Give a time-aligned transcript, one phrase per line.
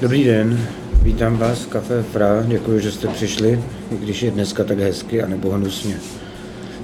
[0.00, 0.68] Dobrý den,
[1.02, 3.60] vítám vás v Café Fra, děkuji, že jste přišli,
[3.92, 5.96] i když je dneska tak hezky a nebo hnusně.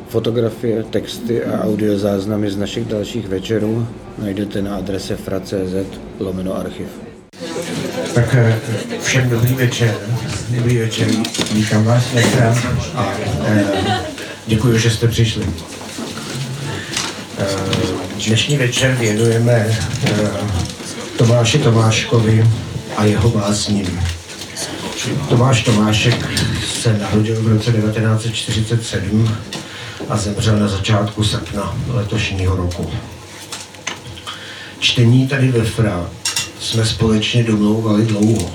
[0.09, 3.89] Fotografie, texty a audiozáznamy z našich dalších večerů
[4.19, 6.87] najdete na adrese fra.cz lomeno archiv.
[8.15, 8.61] Tak eh,
[9.03, 9.95] všem dobrý večer,
[10.57, 11.09] dobrý večer,
[11.53, 12.57] vítám vás Petra
[12.95, 13.15] a
[13.47, 13.65] eh,
[14.47, 15.47] děkuji, že jste přišli.
[17.39, 17.47] Eh,
[18.27, 19.79] dnešní večer věnujeme
[21.17, 22.45] Tomáši Tomáškovi
[22.97, 24.01] a jeho básním.
[25.29, 26.29] Tomáš Tomášek
[26.83, 29.37] se narodil v roce 1947
[30.09, 32.91] a zemřel na začátku srpna letošního roku.
[34.79, 36.11] Čtení tady ve Fra
[36.61, 38.51] jsme společně domlouvali dlouho.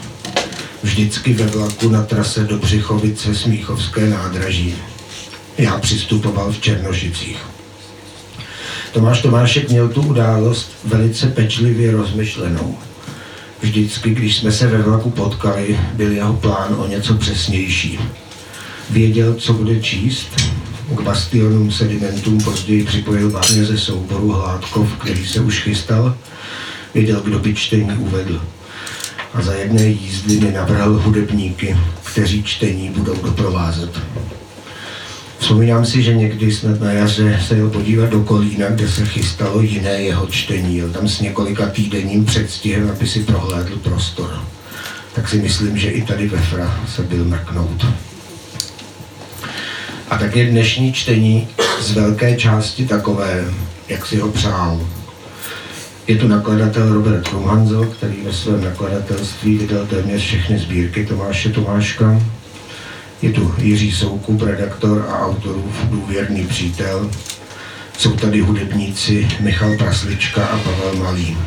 [0.84, 4.76] Vždycky ve vlaku na trase do Břichovice Smíchovské nádraží.
[5.58, 7.38] Já přistupoval v Černošicích.
[8.92, 12.78] Tomáš Tomášek měl tu událost velice pečlivě rozmyšlenou.
[13.62, 18.00] Vždycky, když jsme se ve vlaku potkali, byl jeho plán o něco přesnější.
[18.90, 20.28] Věděl, co bude číst,
[20.96, 26.18] k bastionům sedimentům později připojil básně ze souboru Hládkov, který se už chystal,
[26.94, 28.42] věděl, kdo by čtení uvedl.
[29.34, 34.00] A za jedné jízdy mi navrhl hudebníky, kteří čtení budou doprovázet.
[35.40, 39.62] Vzpomínám si, že někdy snad na jaře se jel podívat do Kolína, kde se chystalo
[39.62, 40.78] jiné jeho čtení.
[40.78, 44.44] Jel tam s několika týdenním předstihem, aby si prohlédl prostor.
[45.16, 47.86] Tak si myslím, že i tady ve Fra se byl mrknout.
[50.10, 51.48] A tak je dnešní čtení
[51.82, 53.46] z velké části takové,
[53.88, 54.88] jak si ho přál.
[56.08, 62.22] Je tu nakladatel Robert Krumhanzo, který ve svém nakladatelství vydal téměř všechny sbírky Tomáše Tomáška.
[63.22, 67.12] Je tu Jiří Soukup, redaktor a autorův důvěrný přítel.
[67.98, 71.38] Jsou tady hudebníci Michal Praslička a Pavel Malý.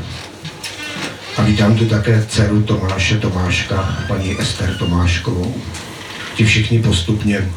[1.36, 5.54] A vítám tu také dceru Tomáše Tomáška, paní Ester Tomáškovou.
[6.36, 7.50] Ti všichni postupně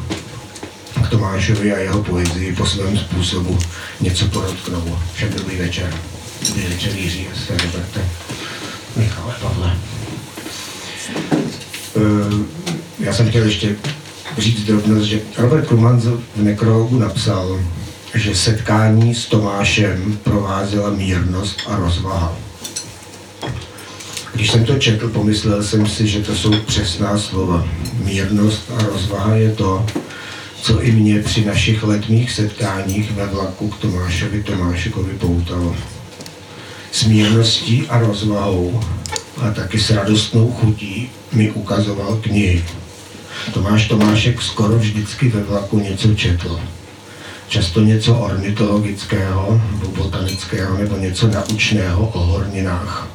[1.06, 3.58] k Tomášovi a jeho poezii po svém způsobu
[4.00, 4.98] něco podotknou.
[5.14, 5.94] Všem dobrý večer.
[6.48, 8.00] Dobrý večer Jiří, Ester, Roberte,
[8.96, 9.76] Michale, Pavle.
[11.94, 12.42] Uh,
[12.98, 13.76] já jsem chtěl ještě
[14.38, 17.60] říct drobnost, že Robert Kruman v nekrologu napsal,
[18.14, 22.36] že setkání s Tomášem provázela mírnost a rozvaha.
[24.34, 27.68] Když jsem to četl, pomyslel jsem si, že to jsou přesná slova.
[28.04, 29.86] Mírnost a rozvaha je to,
[30.62, 35.76] co i mě při našich letních setkáních ve vlaku k Tomášovi Tomášikovi poutalo.
[36.92, 38.80] S mírností a rozvahou
[39.42, 42.64] a taky s radostnou chutí mi ukazoval knihy.
[43.52, 46.60] Tomáš Tomášek skoro vždycky ve vlaku něco četl.
[47.48, 53.08] Často něco ornitologického, nebo botanického, nebo něco naučného o horninách.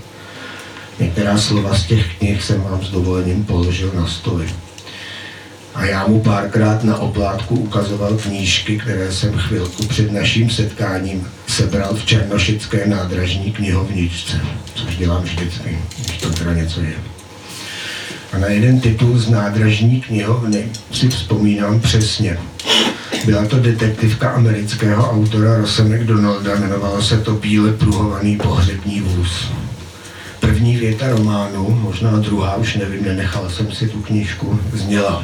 [0.99, 4.49] Některá slova z těch knih jsem vám s dovolením položil na stoli.
[5.75, 11.95] A já mu párkrát na oplátku ukazoval knížky, které jsem chvilku před naším setkáním sebral
[11.95, 14.41] v Černošické nádražní knihovničce,
[14.75, 17.20] což dělám vždycky, když to teda něco je.
[18.33, 22.37] A na jeden titul z nádražní knihovny si vzpomínám přesně.
[23.25, 29.51] Byla to detektivka amerického autora Rosa McDonalda, jmenovalo se to Bíle pruhovaný pohřební vůz.
[30.39, 35.23] První věta románu, možná druhá, už nevím, nenechal jsem si tu knížku, zněla.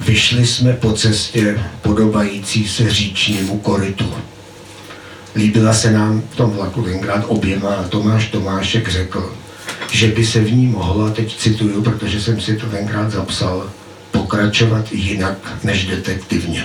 [0.00, 4.14] Vyšli jsme po cestě podobající se říčnímu korytu.
[5.36, 9.32] Líbila se nám v tom vlaku tenkrát oběma a Tomáš Tomášek řekl,
[9.92, 13.70] že by se v ní mohla, teď cituju, protože jsem si to tenkrát zapsal,
[14.10, 16.64] pokračovat jinak než detektivně.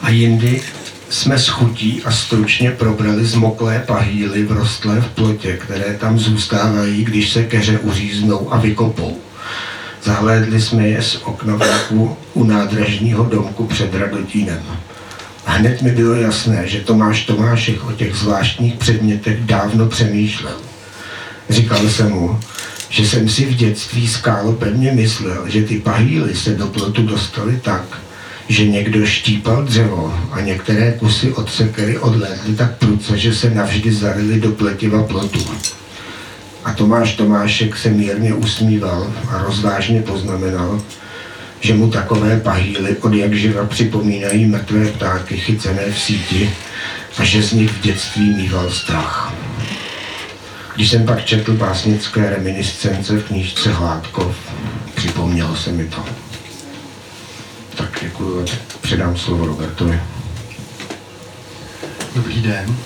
[0.00, 0.62] A jindy
[1.08, 7.32] jsme s chutí a stručně probrali zmoklé pahýly vrostlé v plotě, které tam zůstávají, když
[7.32, 9.18] se keře uříznou a vykopou.
[10.02, 14.62] Zahlédli jsme je z okna vlaku u nádražního domku před Radotínem.
[15.44, 20.67] Hned mi bylo jasné, že Tomáš Tomášek o těch zvláštních předmětech dávno přemýšlel.
[21.48, 22.40] Říkal jsem mu,
[22.88, 27.60] že jsem si v dětství skálo pevně myslel, že ty pahýly se do plotu dostaly
[27.62, 27.84] tak,
[28.48, 33.92] že někdo štípal dřevo a některé kusy od sekery odlétly tak prudce, že se navždy
[33.92, 35.44] zarily do pletiva plotu.
[36.64, 40.82] A Tomáš Tomášek se mírně usmíval a rozvážně poznamenal,
[41.60, 46.50] že mu takové pahýly od jak živa připomínají mrtvé ptáky chycené v síti
[47.18, 49.32] a že z nich v dětství mýval strach.
[50.78, 54.36] Když jsem pak četl básnické reminiscence v knížce Hládkov,
[54.94, 56.04] připomnělo se mi to.
[57.76, 58.44] Tak děkuji,
[58.80, 60.00] předám slovo Robertovi.
[62.14, 62.76] Dobrý den.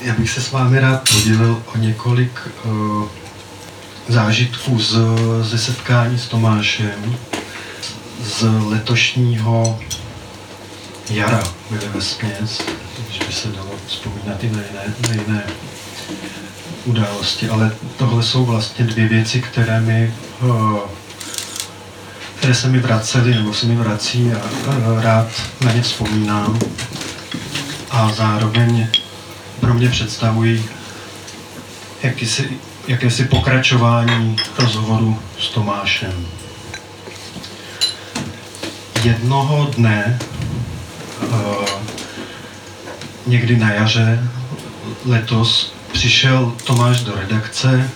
[0.00, 3.04] Já bych se s vámi rád podělil o několik uh,
[4.08, 4.96] zážitků z,
[5.42, 7.16] ze setkání s Tomášem
[8.22, 9.80] z letošního
[11.10, 12.62] jara byly ve směs,
[13.06, 15.46] když by se dalo vzpomínat i na jiné, na jiné
[16.84, 20.78] události, ale tohle jsou vlastně dvě věci, které mi uh,
[22.44, 24.40] které se mi vracely nebo se mi vrací a,
[25.00, 25.28] rád
[25.60, 26.58] na ně vzpomínám
[27.90, 28.86] a zároveň
[29.60, 30.64] pro mě představují
[32.02, 32.48] jakýsi,
[32.88, 36.26] jakési pokračování rozhovoru s Tomášem.
[39.04, 40.18] Jednoho dne,
[41.22, 41.68] uh,
[43.26, 44.28] někdy na jaře
[45.04, 45.73] letos,
[46.04, 47.90] přišel Tomáš do redakce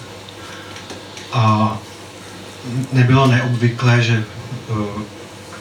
[1.33, 1.77] a
[2.93, 4.25] nebylo neobvyklé, že
[4.69, 5.03] uh,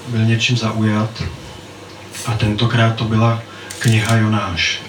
[0.07, 1.23] byl něčím zaujat.
[2.25, 3.41] A tentokrát to byla
[3.79, 4.81] kniha Jonáš.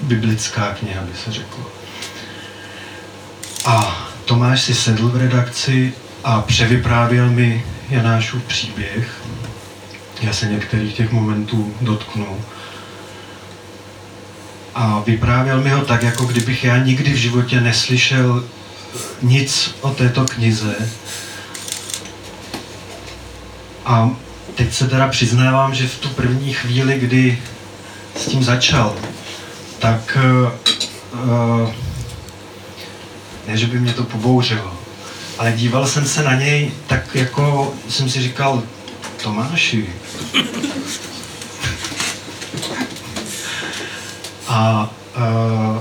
[0.00, 1.66] Biblická kniha, by se řeklo.
[3.64, 5.92] A Tomáš si sedl v redakci
[6.24, 9.20] a převyprávěl mi Janášův příběh.
[10.22, 12.44] Já se některých těch momentů dotknu.
[14.74, 18.44] A vyprávěl mi ho tak, jako kdybych já nikdy v životě neslyšel
[19.22, 20.74] nic o této knize.
[23.84, 24.10] A
[24.54, 27.38] teď se teda přiznávám, že v tu první chvíli, kdy
[28.16, 28.96] s tím začal,
[29.78, 30.18] tak
[31.12, 31.70] uh,
[33.48, 34.76] ne, že by mě to pobouřilo,
[35.38, 38.62] ale díval jsem se na něj tak jako jsem si říkal,
[39.22, 39.88] Tomáši.
[44.50, 45.78] A uh,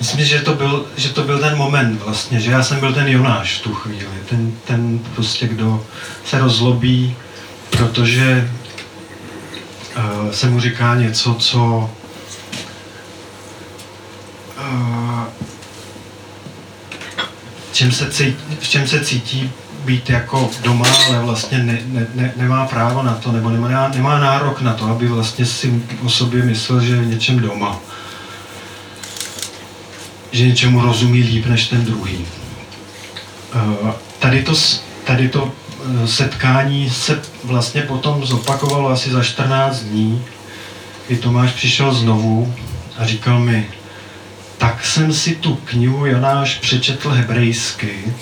[0.00, 3.08] Myslím, že to, byl, že to byl ten moment vlastně, že já jsem byl ten
[3.08, 5.86] Jonáš v tu chvíli, ten, ten prostě, kdo
[6.24, 7.16] se rozlobí,
[7.70, 8.50] protože
[9.96, 11.90] uh, se mu říká něco, co
[14.58, 15.24] uh,
[17.72, 19.52] čem se cítí, v čem se cítí
[19.84, 24.18] být jako doma, ale vlastně ne, ne, ne, nemá právo na to, nebo nemá, nemá
[24.18, 27.80] nárok na to, aby vlastně si o sobě myslel, že je něčem doma
[30.32, 32.26] že něčemu rozumí líp než ten druhý.
[33.54, 34.52] Eh, tady to,
[35.04, 40.24] tady to eh, setkání se vlastně potom zopakovalo asi za 14 dní,
[41.06, 42.54] kdy Tomáš přišel znovu
[42.98, 43.70] a říkal mi,
[44.58, 48.14] tak jsem si tu knihu Jonáš přečetl hebrejsky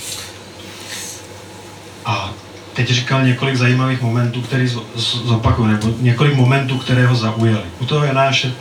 [2.09, 2.31] a
[2.73, 4.69] teď říkal několik zajímavých momentů, které
[5.25, 7.65] zopakuju, nebo několik momentů, které ho zaujaly.
[7.81, 8.53] U toho Jonáše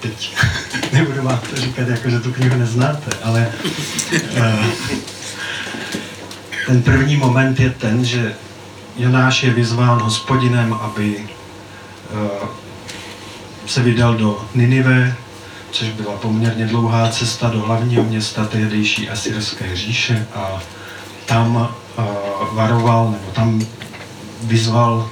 [0.00, 0.36] teď
[0.92, 3.52] nebudu vám to říkat, jako že tu knihu neznáte, ale
[4.36, 4.66] uh,
[6.66, 8.34] ten první moment je ten, že
[8.96, 12.48] Jonáš je vyzván hospodinem, aby uh,
[13.66, 15.16] se vydal do Ninive,
[15.70, 20.62] což byla poměrně dlouhá cesta do hlavního města tehdejší asyrské říše a
[21.28, 22.04] tam uh,
[22.52, 23.60] varoval, nebo tam
[24.42, 25.10] vyzval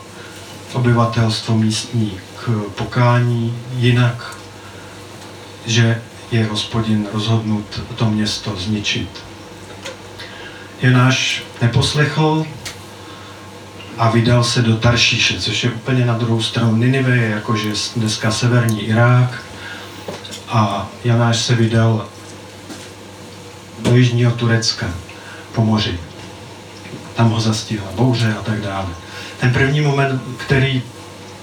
[0.73, 4.37] obyvatelstvo místní k pokání, jinak
[5.67, 9.09] že je hospodin rozhodnut to město zničit.
[10.83, 12.47] Jonáš neposlechl
[13.99, 18.82] a vydal se do Taršíše, což je úplně na druhou stranu Ninive, jakože dneska severní
[18.82, 19.43] Irák.
[20.49, 22.08] A Janáš se vydal
[23.79, 24.87] do jižního Turecka
[25.53, 25.99] po moři.
[27.17, 28.89] Tam ho zastihla bouře a tak dále.
[29.41, 30.82] Ten první moment, který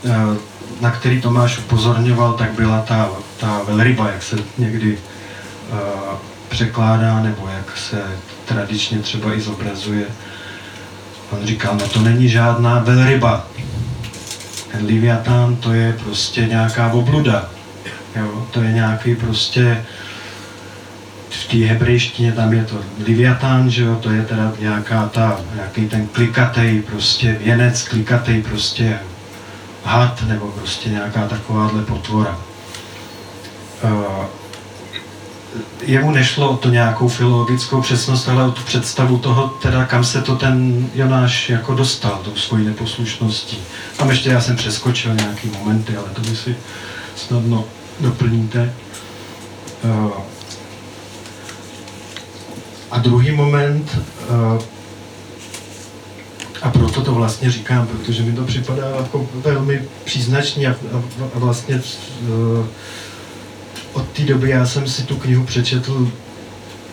[0.06, 4.98] eh, na který Tomáš upozorňoval, tak byla ta, ta velryba, jak se někdy
[5.72, 5.78] uh,
[6.50, 8.02] překládá, nebo jak se
[8.46, 10.06] tradičně třeba i zobrazuje.
[11.32, 13.48] On říkal, no to není žádná velryba.
[14.72, 17.50] Ten Liviatán to je prostě nějaká obluda.
[18.16, 18.48] Jo?
[18.52, 19.86] To je nějaký prostě
[21.54, 26.08] té hebrejštině tam je to Liviatán, že jo, to je teda nějaká ta, nějaký ten
[26.08, 29.00] klikatej prostě věnec, klikatej prostě
[29.84, 32.40] had nebo prostě nějaká takováhle potvora.
[33.84, 34.26] Uh,
[35.82, 40.22] jemu nešlo o to nějakou filologickou přesnost, ale o tu představu toho, teda kam se
[40.22, 43.58] to ten Jonáš jako dostal, tou svojí neposlušností.
[43.98, 46.56] Tam ještě já jsem přeskočil nějaký momenty, ale to by si
[47.16, 47.66] snadno
[48.00, 48.74] doplníte.
[49.84, 50.33] Uh,
[52.94, 53.98] a druhý moment,
[54.30, 54.62] uh,
[56.62, 60.76] a proto to vlastně říkám, protože mi to připadá jako velmi příznačný a,
[61.34, 62.66] vlastně uh,
[63.94, 66.12] od té doby já jsem si tu knihu přečetl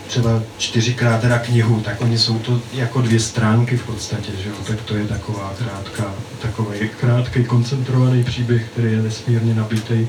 [0.07, 4.55] třeba čtyřikrát teda knihu, tak oni jsou to jako dvě stránky v podstatě, že jo?
[4.67, 10.07] tak to je taková krátká, takový krátký koncentrovaný příběh, který je nesmírně nabitý.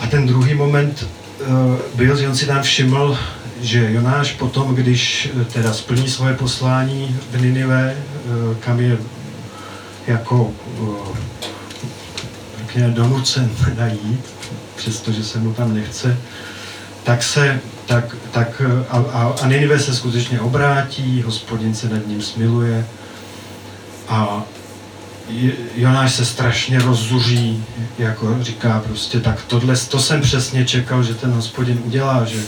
[0.00, 1.06] A ten druhý moment
[1.40, 1.46] uh,
[1.94, 3.18] byl, že on si tam všiml,
[3.60, 8.98] že Jonáš potom, když eh, teda splní svoje poslání v Ninive, uh, kam je
[10.06, 11.08] jako uh,
[12.88, 14.24] donucen najít,
[14.76, 16.16] přestože se mu tam nechce,
[17.04, 22.22] tak se, tak, tak a, a, a Ninive se skutečně obrátí, hospodin se nad ním
[22.22, 22.86] smiluje
[24.08, 24.42] a
[25.76, 27.64] Jonáš se strašně rozzuří,
[27.98, 32.40] jako říká prostě, tak tohle, to jsem přesně čekal, že ten hospodin udělá, že,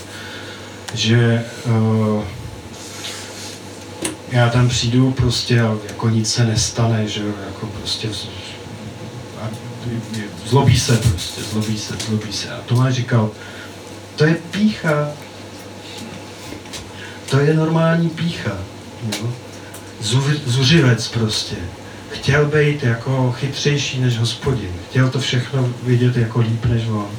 [0.94, 2.24] že uh,
[4.30, 8.08] já tam přijdu prostě a jako nic se nestane, že jako prostě
[9.42, 9.48] a
[10.46, 12.50] zlobí se prostě, zlobí se, zlobí se.
[12.50, 13.30] A Tomáš říkal,
[14.16, 15.08] to je pícha.
[17.30, 18.52] To je normální pícha.
[19.12, 19.32] Jo?
[20.46, 21.56] Zuřivec prostě.
[22.10, 24.70] Chtěl být jako chytřejší než hospodin.
[24.90, 27.10] Chtěl to všechno vidět jako líp než on.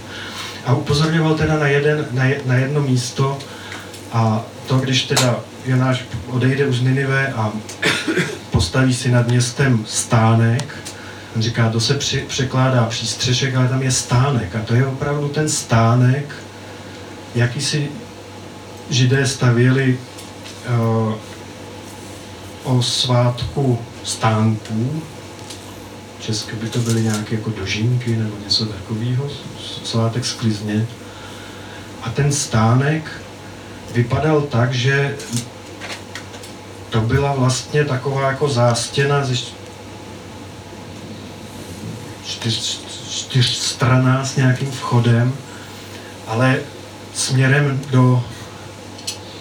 [0.66, 3.40] A upozorňoval teda na, jeden, na, na jedno místo
[4.12, 7.52] a to, když teda Jonáš odejde už z Ninive a
[8.52, 10.78] postaví si nad městem stánek,
[11.36, 14.56] on říká, to se při, překládá přístřešek, ale tam je stánek.
[14.56, 16.36] A to je opravdu ten stánek,
[17.36, 17.90] jaký si
[18.90, 20.00] židé stavěli
[20.70, 21.14] uh,
[22.64, 25.02] o svátku stánků,
[26.20, 29.28] česky by to byly nějaké jako dožínky nebo něco takového,
[29.84, 30.88] svátek sklizně.
[32.02, 33.21] A ten stánek
[33.94, 35.16] vypadal tak, že
[36.90, 39.36] to byla vlastně taková jako zástěna ze
[42.26, 45.34] čtyř, čtyřstraná s nějakým vchodem,
[46.28, 46.60] ale
[47.14, 48.24] směrem do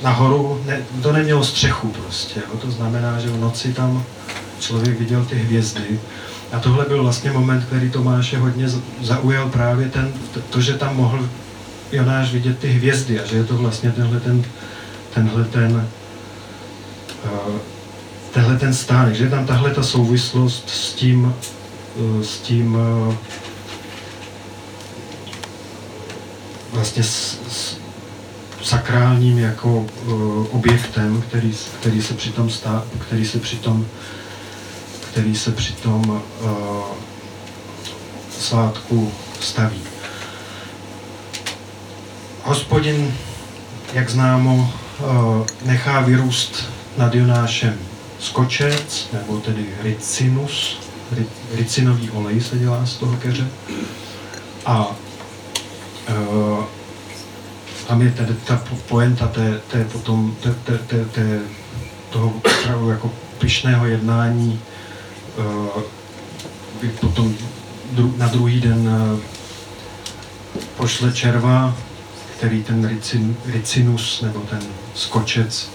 [0.02, 2.59] nahoru, ne, to nemělo střechu prostě, jo?
[2.59, 4.04] to znamená, že v noci tam
[4.61, 6.00] člověk viděl ty hvězdy
[6.52, 8.66] a tohle byl vlastně moment, který Tomáše hodně
[9.00, 10.12] zaujal právě ten,
[10.50, 11.28] to, že tam mohl
[11.92, 14.44] Jonáš vidět ty hvězdy a že je to vlastně tenhle ten,
[15.14, 15.88] tenhle ten,
[17.25, 17.56] uh,
[18.35, 21.35] tenhle ten stánek, že je tam tahle ta souvislost s tím,
[21.97, 23.14] uh, s tím uh,
[26.73, 27.76] vlastně s, s
[28.62, 29.87] sakrálním jako
[30.50, 33.87] objektem, který, který se přitom stá, který se přitom
[35.11, 36.50] který se přitom uh,
[38.38, 39.82] svátku staví.
[42.50, 43.14] Hospodin,
[43.92, 47.78] jak známo, uh, nechá vyrůst nad Jonášem
[48.19, 50.78] skočec, nebo tedy ricinus,
[51.54, 53.49] ricinový olej se dělá z toho keře.
[54.66, 56.64] A uh,
[57.88, 61.40] tam je tedy ta poenta té, té potom, té, té, té, té,
[62.11, 64.61] toho opravdu jako pyšného jednání
[65.38, 65.83] uh,
[67.00, 67.35] potom
[68.16, 68.90] na druhý den
[70.76, 71.76] pošle červa,
[72.40, 74.62] který ten ricin, ricinus nebo ten
[74.94, 75.70] skočec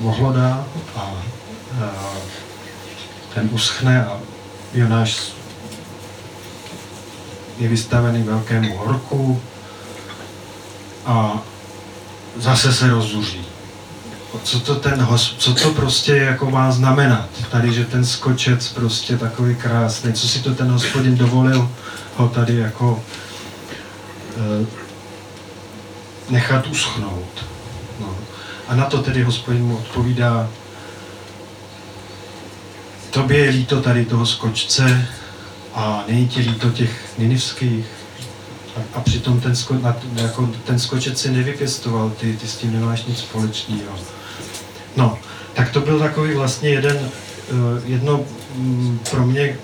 [0.00, 0.64] uh, ohlodá
[0.96, 1.18] a uh,
[3.34, 4.20] ten uschne a
[4.74, 5.32] Jonáš
[7.58, 9.42] je vystavený velkému horku
[11.06, 11.42] a
[12.36, 13.46] zase se rozzuří.
[14.42, 17.28] Co to, ten, co to prostě jako má znamenat?
[17.50, 21.70] Tady, že ten skočec prostě takový krásný, co si to ten hospodin dovolil
[22.16, 23.02] ho tady jako
[26.30, 27.44] nechat uschnout.
[28.00, 28.16] No.
[28.68, 30.48] A na to tedy hospodin mu odpovídá,
[33.10, 35.08] tobě je líto tady toho skočce,
[35.74, 37.86] a není ti líto těch ninivských?
[38.76, 42.72] A, a přitom ten, sko, na, jako ten skočec si nevypěstoval, ty, ty s tím
[42.72, 43.98] nemáš nic společného.
[44.96, 45.18] No,
[45.54, 49.58] tak to byl takový vlastně jeden, eh, jedno mm, pro mě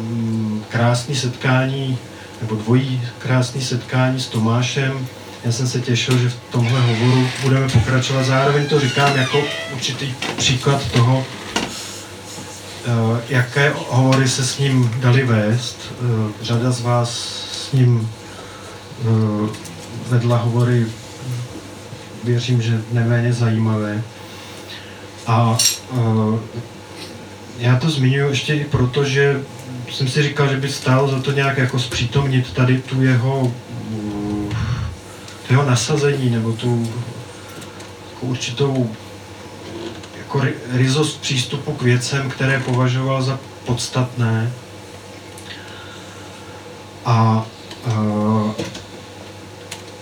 [0.00, 1.98] mm, krásný setkání,
[2.40, 5.06] nebo dvojí krásný setkání s Tomášem.
[5.44, 8.24] Já jsem se těšil, že v tomhle hovoru budeme pokračovat.
[8.24, 9.42] Zároveň to říkám jako
[9.74, 11.24] určitý příklad toho,
[12.88, 15.76] Eh, jaké hovory se s ním dali vést.
[15.92, 17.10] Eh, řada z vás
[17.52, 18.10] s ním
[19.00, 19.48] eh,
[20.08, 20.86] vedla hovory,
[22.24, 24.02] věřím, že neméně zajímavé.
[25.26, 25.58] A
[27.58, 29.40] já to zmiňuji ještě i proto, že
[29.92, 33.52] jsem si říkal, že by stálo za to nějak jako zpřítomnit tady tu jeho,
[35.46, 36.88] tu jeho nasazení nebo tu
[38.10, 38.90] jako určitou
[40.18, 40.42] jako
[40.72, 44.52] rizost přístupu k věcem, které považoval za podstatné.
[47.04, 47.46] A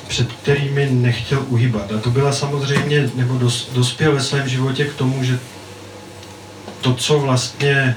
[0.08, 1.92] před kterými nechtěl uhýbat.
[1.92, 5.38] A to byla samozřejmě, nebo dos, dospěl ve svém životě k tomu, že
[6.80, 7.96] to, co vlastně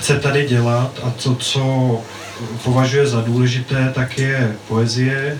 [0.00, 1.98] chce tady dělat a to, co
[2.64, 5.38] považuje za důležité, tak je poezie,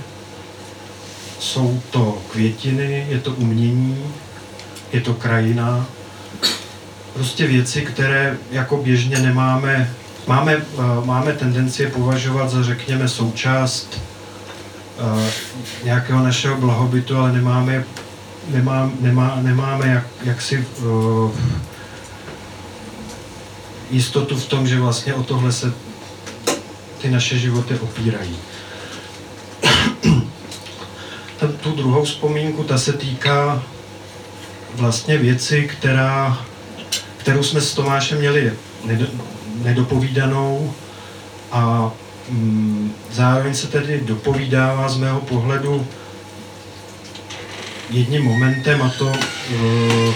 [1.39, 4.05] jsou to květiny, je to umění,
[4.93, 5.87] je to krajina,
[7.15, 9.91] prostě věci, které jako běžně nemáme,
[10.27, 14.01] máme, uh, máme tendenci je považovat za, řekněme, součást
[15.01, 15.25] uh,
[15.85, 17.85] nějakého našeho blahobytu, ale nemáme,
[18.49, 21.31] nemá, nemá, nemáme jak, jaksi uh,
[23.91, 25.73] jistotu v tom, že vlastně o tohle se
[26.99, 28.37] ty naše životy opírají.
[31.41, 33.63] Ten, tu druhou vzpomínku, ta se týká
[34.75, 36.45] vlastně věci, která,
[37.17, 38.53] kterou jsme s Tomášem měli
[39.55, 40.75] nedopovídanou
[41.53, 41.91] a
[42.29, 45.87] mm, zároveň se tedy dopovídává z mého pohledu
[47.91, 50.15] jedním momentem a to uh,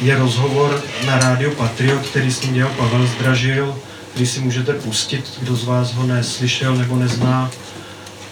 [0.00, 3.78] je rozhovor na rádio Patriot, který s ním dělal Pavel Zdražil,
[4.10, 7.50] který si můžete pustit, kdo z vás ho neslyšel nebo nezná.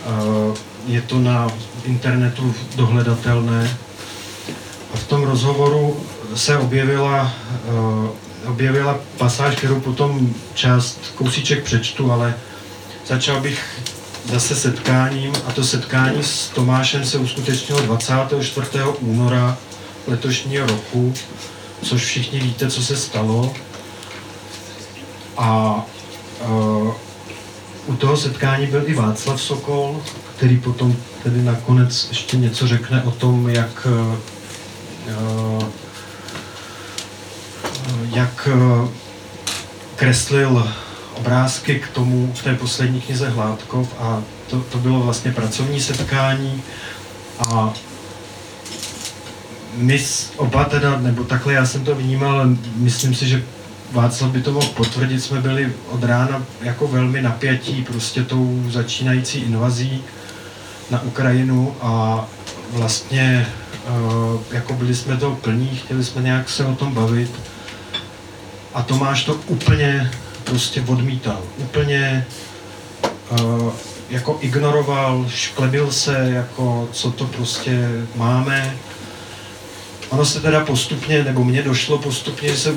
[0.06, 1.48] Uh, je to na
[1.84, 3.76] internetu dohledatelné.
[4.94, 6.00] A v tom rozhovoru
[6.34, 7.32] se objevila,
[7.68, 8.08] uh,
[8.46, 12.34] objevila pasáž, kterou potom část kousíček přečtu, ale
[13.06, 13.80] začal bych
[14.24, 18.66] zase setkáním a to setkání s Tomášem se uskutečnilo 24.
[19.00, 19.58] února
[20.06, 21.14] letošního roku,
[21.82, 23.54] což všichni víte, co se stalo.
[25.36, 25.80] A
[26.48, 26.94] uh,
[27.86, 30.02] u toho setkání byl i Václav Sokol,
[30.36, 35.64] který potom tedy nakonec ještě něco řekne o tom, jak, uh,
[38.14, 38.88] jak uh,
[39.96, 40.72] kreslil
[41.14, 46.62] obrázky k tomu v té poslední knize Hládkov a to, to bylo vlastně pracovní setkání
[47.38, 47.74] a
[49.74, 50.00] my
[50.36, 53.42] oba teda, nebo takhle já jsem to vnímal, myslím si, že
[53.92, 59.38] Václav by to mohl potvrdit, jsme byli od rána jako velmi napjatí prostě tou začínající
[59.38, 60.04] invazí
[60.90, 62.24] na Ukrajinu a
[62.70, 63.46] vlastně
[63.88, 67.30] uh, jako byli jsme to plní, chtěli jsme nějak se o tom bavit.
[68.74, 70.10] A Tomáš to úplně
[70.44, 72.26] prostě odmítal, úplně
[73.30, 73.72] uh,
[74.10, 78.74] jako ignoroval, šklebil se, jako co to prostě máme,
[80.12, 82.74] Ono se teda postupně, nebo mně došlo postupně, že, se,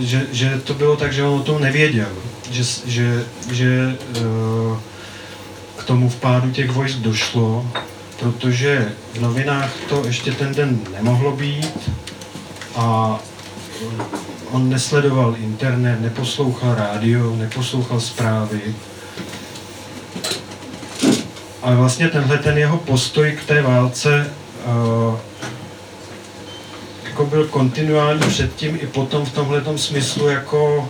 [0.00, 2.08] že, že to bylo tak, že on o tom nevěděl,
[2.50, 4.78] že, že, že uh,
[5.76, 7.70] k tomu vpádu těch vojsk došlo,
[8.20, 11.90] protože v novinách to ještě ten den nemohlo být
[12.76, 13.18] a
[14.50, 18.60] on nesledoval internet, neposlouchal rádio, neposlouchal zprávy.
[21.62, 24.30] Ale vlastně tenhle ten jeho postoj k té válce
[24.66, 25.18] uh,
[27.16, 30.88] jako byl kontinuální předtím i potom v tomhle smyslu, jako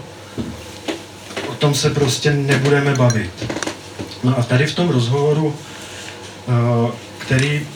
[1.48, 3.52] o tom se prostě nebudeme bavit.
[4.24, 5.54] No a tady v tom rozhovoru,
[6.48, 7.66] eh, který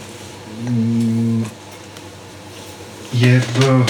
[0.63, 1.47] mm,
[3.13, 3.87] je v,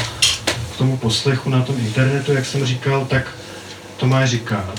[0.75, 3.35] k tomu poslechu na tom internetu, jak jsem říkal, tak
[3.97, 4.75] Tomáš říká,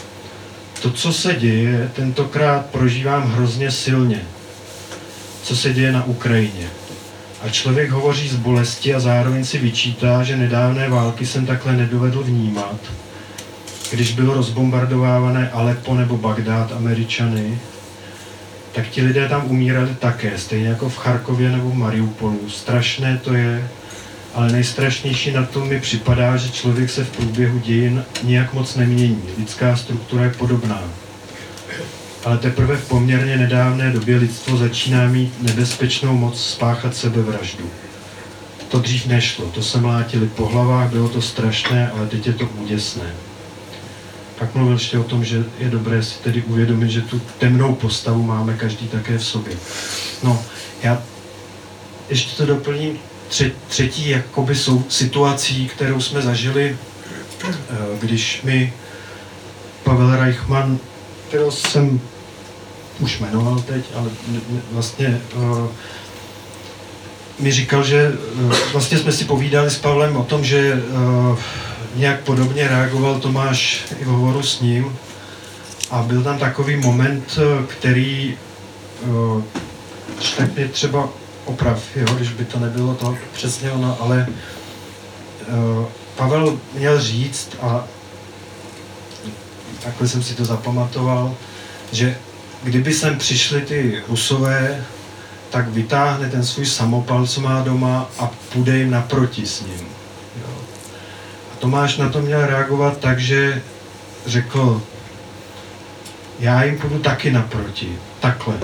[0.82, 4.22] to, co se děje, tentokrát prožívám hrozně silně.
[5.44, 6.81] Co se děje na Ukrajině.
[7.44, 12.24] A člověk hovoří z bolesti a zároveň si vyčítá, že nedávné války jsem takhle nedovedl
[12.24, 12.80] vnímat.
[13.92, 17.60] Když bylo rozbombardovávané Aleppo nebo Bagdád Američany,
[18.72, 22.50] tak ti lidé tam umírali také, stejně jako v Charkově nebo v Mariupolu.
[22.50, 23.68] Strašné to je,
[24.34, 29.24] ale nejstrašnější na tom mi připadá, že člověk se v průběhu dějin nijak moc nemění.
[29.38, 30.84] Lidská struktura je podobná
[32.24, 37.70] ale teprve v poměrně nedávné době lidstvo začíná mít nebezpečnou moc spáchat sebevraždu.
[38.70, 42.46] To dřív nešlo, to se mlátili po hlavách, bylo to strašné, ale teď je to
[42.46, 43.14] úděsné.
[44.40, 48.24] Pak mluvil ještě o tom, že je dobré si tedy uvědomit, že tu temnou postavu
[48.24, 49.54] máme každý také v sobě.
[50.24, 50.44] No,
[50.84, 51.04] já
[52.10, 53.00] ještě to doplním
[53.68, 56.78] třetí jakoby jsou situací, kterou jsme zažili,
[57.50, 57.54] eh,
[58.00, 58.74] když mi
[59.84, 60.80] Pavel Reichmann
[61.32, 62.00] kterého jsem
[63.02, 64.10] už jmenoval teď, ale
[64.72, 65.68] vlastně uh,
[67.40, 71.40] mi říkal, že uh, vlastně jsme si povídali s Pavlem o tom, že uh,
[71.96, 74.98] nějak podobně reagoval Tomáš i v hovoru s ním.
[75.92, 78.38] A byl tam takový moment, který
[80.38, 81.10] tak mě třeba
[81.46, 84.28] oprav, jo, když by to nebylo to přesně ono, ale
[86.16, 87.84] Pavel měl říct a
[89.84, 91.36] takhle jsem si to zapamatoval,
[91.92, 92.16] že
[92.64, 94.86] kdyby sem přišli ty Rusové,
[95.50, 99.88] tak vytáhne ten svůj samopal, co má doma a půjde jim naproti s ním.
[100.42, 100.54] Jo.
[101.54, 103.62] A Tomáš na to měl reagovat tak, že
[104.26, 104.82] řekl,
[106.40, 108.60] já jim půjdu taky naproti, takhle.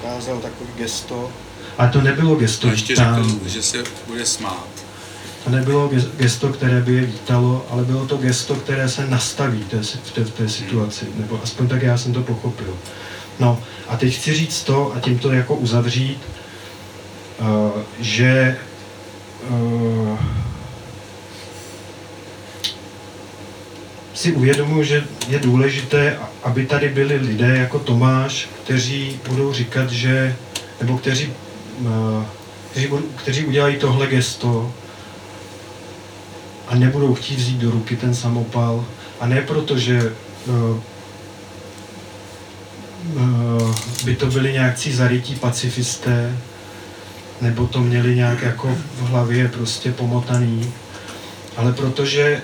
[0.00, 1.30] Ukázal takový gesto.
[1.78, 4.75] A to nebylo gesto To ještě řekl, že se bude smát.
[5.46, 9.62] To nebylo ges- gesto, které by je vítalo, ale bylo to gesto, které se nastaví
[9.62, 12.78] v té, v té, v té situaci, nebo aspoň tak já jsem to pochopil.
[13.40, 16.18] No a teď chci říct to, a tím to jako uzavřít,
[17.38, 17.46] uh,
[18.00, 18.58] že
[19.48, 20.18] uh,
[24.14, 30.36] si uvědomuji, že je důležité, aby tady byli lidé jako Tomáš, kteří budou říkat, že,
[30.80, 31.32] nebo kteří,
[31.80, 32.24] uh,
[32.70, 34.72] kteří, kteří udělají tohle gesto,
[36.68, 38.84] a nebudou chtít vzít do ruky ten samopal.
[39.20, 40.12] A ne proto, že
[40.46, 40.80] uh,
[43.14, 43.74] uh,
[44.04, 46.36] by to byli nějakcí zarytí pacifisté,
[47.40, 50.72] nebo to měli nějak jako v hlavě prostě pomotaný,
[51.56, 52.42] ale protože,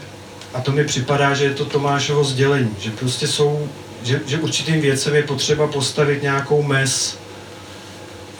[0.54, 3.68] a to mi připadá, že je to Tomášovo sdělení, že prostě jsou,
[4.02, 7.18] že, že určitým věcem je potřeba postavit nějakou mez,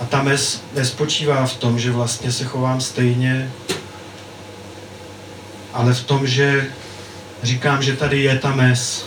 [0.01, 3.51] a ta mez nespočívá v tom, že vlastně se chovám stejně,
[5.73, 6.71] ale v tom, že
[7.43, 9.07] říkám, že tady je ta mez.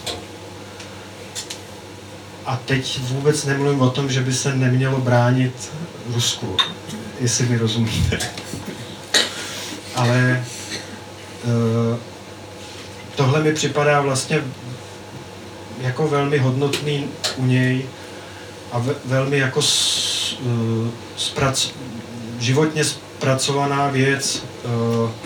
[2.46, 5.72] A teď vůbec nemluvím o tom, že by se nemělo bránit
[6.14, 6.58] Rusku,
[7.20, 8.20] jestli mi rozumíte.
[9.96, 10.46] Ale
[11.44, 11.98] eh,
[13.16, 14.44] tohle mi připadá vlastně
[15.82, 17.86] jako velmi hodnotný u něj
[18.72, 21.70] a ve, velmi jako s, eh, sprac,
[22.40, 24.44] životně zpracovaná věc.
[24.66, 25.26] eh,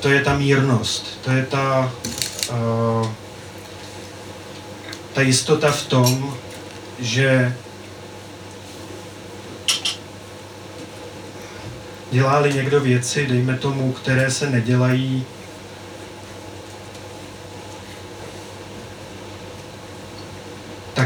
[0.00, 1.92] to je ta mírnost, to je ta,
[2.50, 3.08] uh,
[5.12, 6.36] ta jistota v tom,
[6.98, 7.56] že
[12.10, 15.26] dělá-li někdo věci, dejme tomu, které se nedělají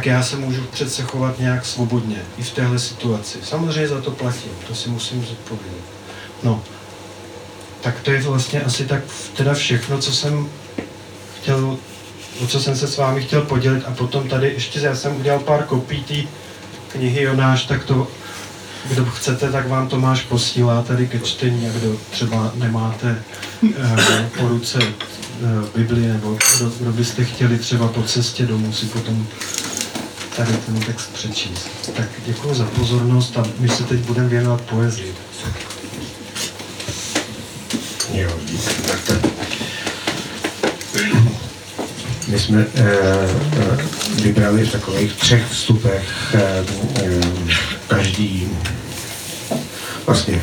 [0.05, 3.39] tak já se můžu přece chovat nějak svobodně i v téhle situaci.
[3.43, 5.85] Samozřejmě za to platím, to si musím zodpovědět.
[6.43, 6.63] No,
[7.85, 9.03] tak to je vlastně asi tak
[9.37, 10.49] teda všechno, co jsem
[11.41, 11.79] chtěl,
[12.43, 15.41] o co jsem se s vámi chtěl podělit a potom tady ještě já jsem udělal
[15.41, 16.29] pár kopií té
[16.89, 18.09] knihy Jonáš, tak to,
[18.89, 23.23] kdo chcete, tak vám Tomáš posílá tady ke čtení a kdo třeba nemáte
[23.77, 28.87] eh, po ruce eh, Bibli nebo kdo, kdo byste chtěli třeba po cestě domů si
[28.87, 29.27] potom
[30.37, 31.69] tady ten text přečíst.
[31.97, 35.15] Tak děkuji za pozornost a my se teď budeme věnovat poezii.
[38.13, 38.31] Jo,
[38.87, 39.29] tak to.
[42.29, 46.65] My jsme eh, eh, vybrali v takových třech vstupech eh,
[47.05, 47.21] eh,
[47.89, 48.49] každý
[50.07, 50.41] vlastně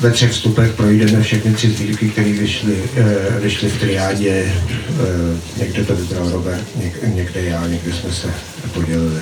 [0.00, 4.30] ve třech vstupech projdeme všechny tři sbírky, které vyšly, eh, vyšly v triádě.
[4.30, 8.34] Eh, někde to vybral Robert, něk, někde já, někde jsme se
[8.72, 9.20] podělili.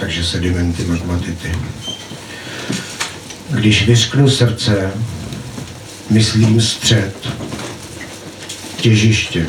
[0.00, 1.52] Takže sedimenty, magmatity.
[3.54, 4.92] Když vyřknu srdce,
[6.10, 7.28] myslím střed,
[8.76, 9.46] těžiště,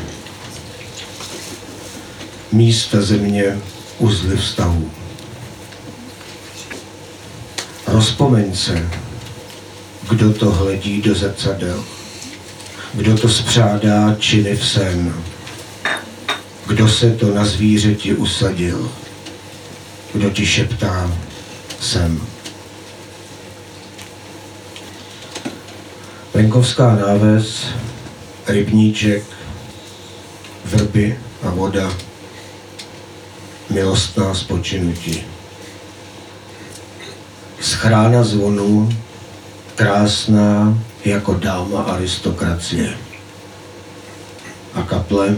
[2.52, 3.58] místa země,
[4.00, 4.92] uzly vztahu.
[7.88, 8.90] Rozpomeň se,
[10.10, 11.84] kdo to hledí do zrcadel,
[12.94, 15.14] kdo to spřádá činy v sen,
[16.68, 18.92] kdo se to na zvířeti usadil,
[20.14, 21.12] kdo ti šeptá
[21.80, 22.35] sem.
[26.36, 27.66] Venkovská náves,
[28.48, 29.24] rybníček,
[30.66, 31.94] vrby a voda,
[33.70, 35.24] milostná spočinutí.
[37.60, 38.90] Schrána zvonů,
[39.76, 42.98] krásná jako dáma aristokracie.
[44.74, 45.38] A kaple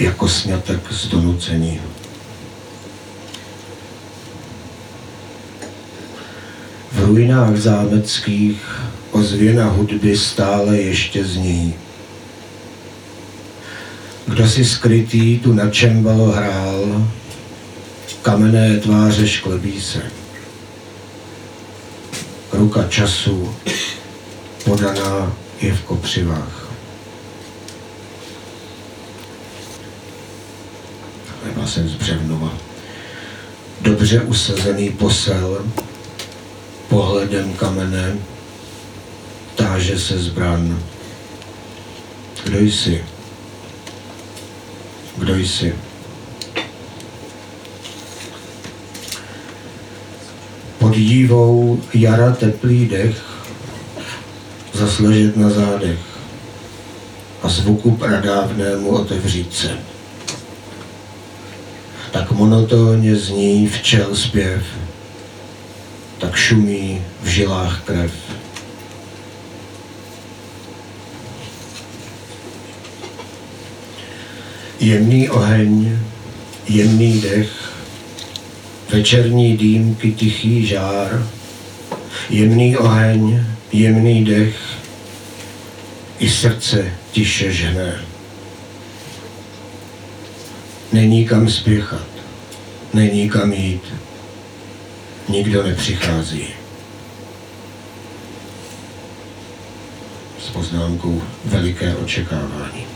[0.00, 1.80] jako snětek z donucení.
[6.92, 8.80] V ruinách zámeckých
[9.14, 11.74] ozvěna hudby stále ještě zní.
[14.26, 17.08] Kdo si skrytý tu na čembalo hrál,
[18.22, 20.02] kamenné tváře šklebí se.
[22.52, 23.54] Ruka času
[24.64, 26.68] podaná je v kopřivách.
[31.44, 32.52] Takhle jsem z Břevnova.
[33.80, 35.66] Dobře usazený posel,
[36.88, 38.16] pohledem kamene,
[39.74, 40.82] táže se zbran.
[42.44, 43.04] Kdo jsi?
[45.16, 45.74] kdo jsi.
[50.78, 53.22] Pod dívou jara teplý dech
[54.72, 55.98] zasležet na zádech
[57.42, 59.78] a zvuku pradávnému otevřít se.
[62.10, 64.62] Tak monotónně zní včel zpěv,
[66.18, 68.33] tak šumí v žilách krev.
[74.80, 75.98] Jemný oheň,
[76.68, 77.72] jemný dech,
[78.92, 81.26] večerní dýmky, tichý žár,
[82.30, 84.56] jemný oheň, jemný dech,
[86.18, 88.04] i srdce tiše žene.
[90.92, 92.06] Není kam spěchat,
[92.94, 93.82] není kam jít,
[95.28, 96.46] nikdo nepřichází.
[100.40, 102.93] S poznámkou veliké očekávání.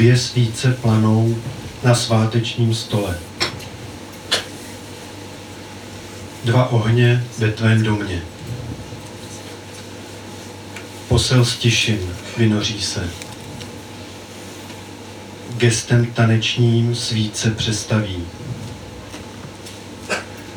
[0.00, 1.36] Dvě svíce planou
[1.84, 3.18] na svátečním stole.
[6.44, 8.22] Dva ohně ve tvém domě.
[11.08, 11.98] Posel z tišin
[12.36, 13.10] vynoří se.
[15.56, 18.26] Gestem tanečním svíce přestaví.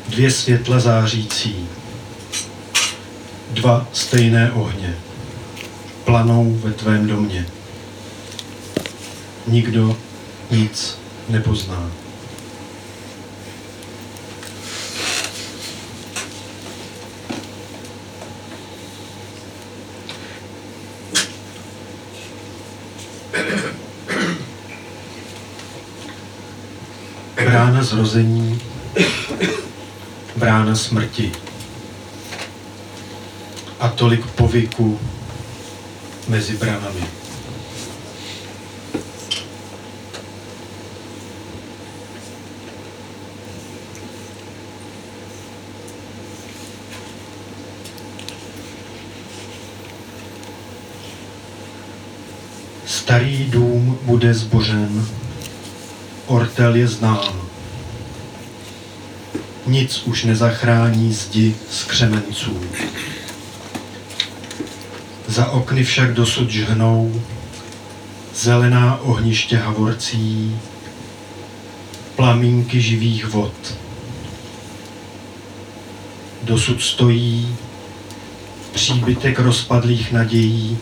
[0.08, 1.68] Dvě světla zářící.
[3.50, 4.94] Dva stejné ohně.
[6.04, 7.46] Planou ve tvém domě
[9.46, 9.96] nikdo
[10.50, 11.90] nic nepozná.
[27.44, 28.60] Brána zrození,
[30.36, 31.32] brána smrti.
[33.80, 34.98] A tolik povyku
[36.28, 37.23] mezi branami.
[52.86, 55.06] Starý dům bude zbořen,
[56.26, 57.40] ortel je znám.
[59.66, 62.60] Nic už nezachrání zdi z křemenců.
[65.28, 67.22] Za okny však dosud žhnou
[68.34, 70.56] zelená ohniště havorcí,
[72.16, 73.74] plamínky živých vod.
[76.42, 77.56] Dosud stojí
[78.72, 80.78] příbytek rozpadlých nadějí,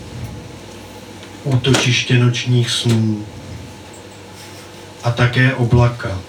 [1.44, 3.26] útočiště nočních snů
[5.04, 6.20] a také oblaka.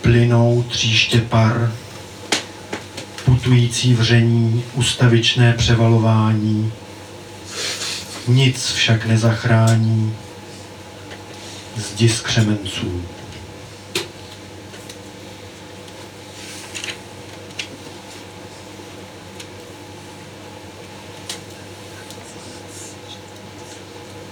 [0.00, 1.72] Plynou tříště par,
[3.24, 6.72] putující vření, ustavičné převalování.
[8.28, 10.16] Nic však nezachrání
[11.76, 13.02] zdi skřemenců.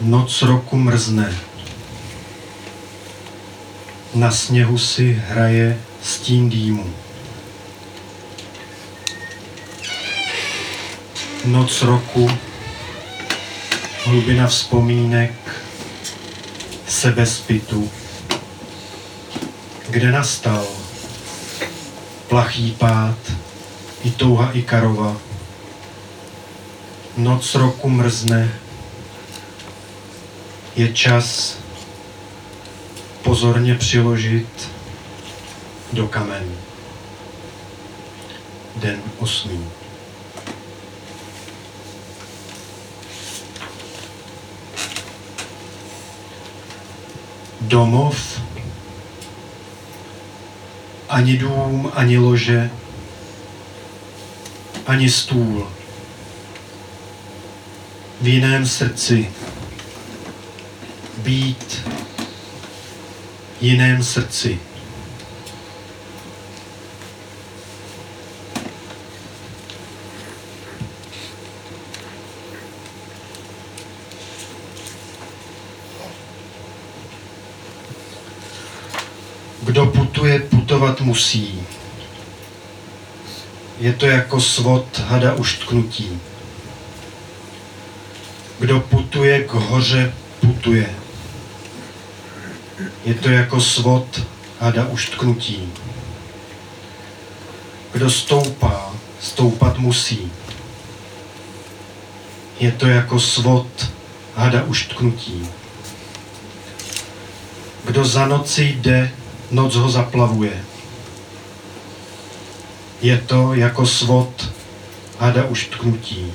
[0.06, 1.34] Noc roku mrzne.
[4.14, 6.94] Na sněhu si hraje stín dýmu.
[11.44, 12.30] Noc roku,
[14.04, 15.34] hlubina vzpomínek,
[16.88, 17.90] sebezpitu,
[19.88, 20.66] kde nastal
[22.28, 23.18] plachý pád,
[24.04, 25.16] i touha i karova.
[27.16, 28.65] Noc roku mrzne,
[30.76, 31.58] je čas
[33.22, 34.70] pozorně přiložit
[35.92, 36.56] do kamení.
[38.76, 39.68] Den osmý.
[47.60, 48.40] Domov,
[51.08, 52.70] ani dům, ani lože,
[54.86, 55.72] ani stůl.
[58.20, 59.30] V jiném srdci
[61.26, 61.88] být
[63.60, 64.60] jiném srdci.
[79.62, 81.62] Kdo putuje, putovat musí.
[83.78, 86.20] Je to jako svod hada uštknutí.
[88.58, 91.05] Kdo putuje k hoře, putuje.
[93.04, 94.26] Je to jako svod
[94.60, 95.72] hada uštknutí.
[97.92, 100.32] Kdo stoupá, stoupat musí.
[102.60, 103.92] Je to jako svod
[104.34, 105.48] hada uštknutí.
[107.84, 109.10] Kdo za noci jde,
[109.50, 110.64] noc ho zaplavuje.
[113.02, 114.52] Je to jako svod
[115.18, 116.32] hada uštknutí.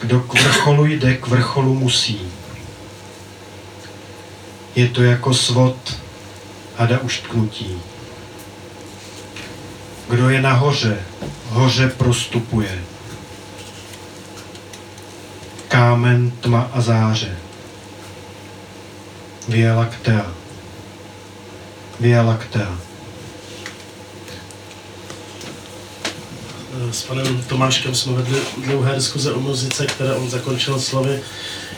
[0.00, 2.20] Kdo k vrcholu jde, k vrcholu musí.
[4.76, 5.76] Je to jako svod
[6.76, 7.80] hada uštknutí.
[10.08, 10.98] Kdo je nahoře,
[11.48, 12.84] hoře prostupuje.
[15.68, 17.36] Kámen, tma a záře.
[19.48, 20.32] Via Lactea.
[22.00, 22.78] Via Lactea.
[26.90, 31.22] S panem Tomáškem jsme vedli dlouhé diskuze o muzice, které on zakončil slovy.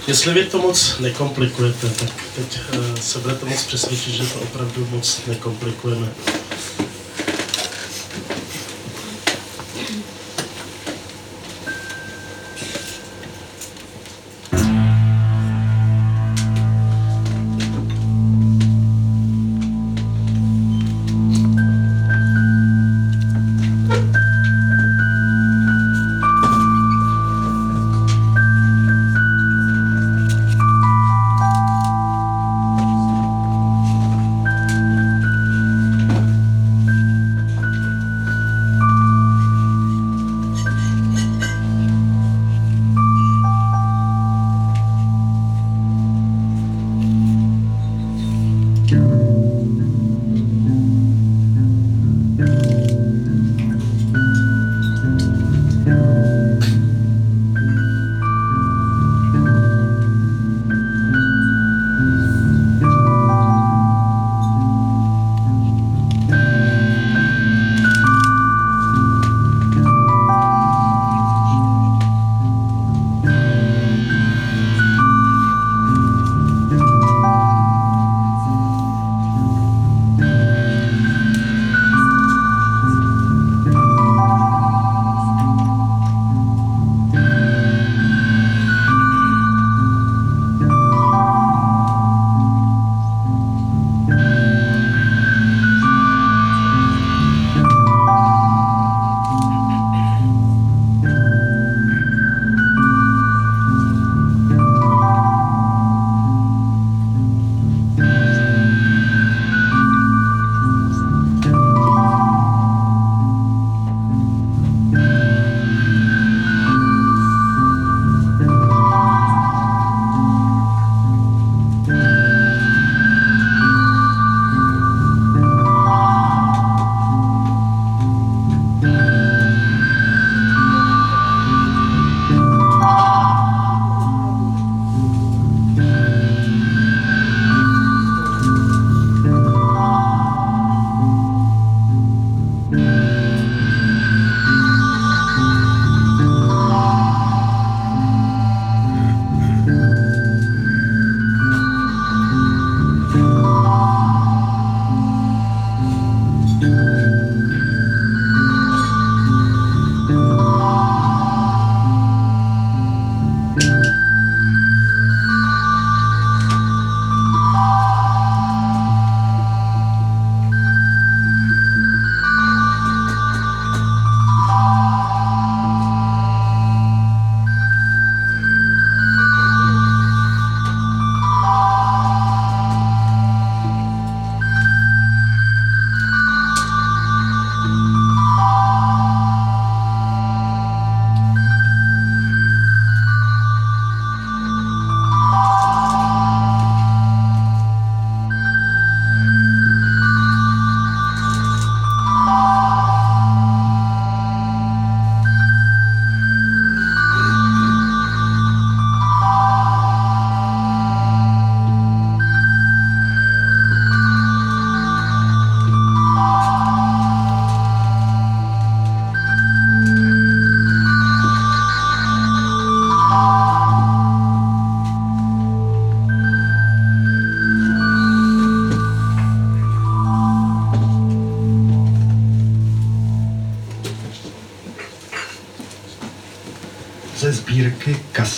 [0.09, 4.89] Jestli vy to moc nekomplikujete, tak teď eh, se budete moc přesvědčit, že to opravdu
[4.91, 6.09] moc nekomplikujeme.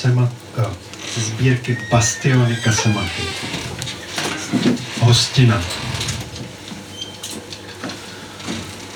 [0.00, 0.74] Sbírky Kasema, eh,
[1.14, 3.22] ze sbírky Bastiony Kasematy.
[5.00, 5.62] Hostina.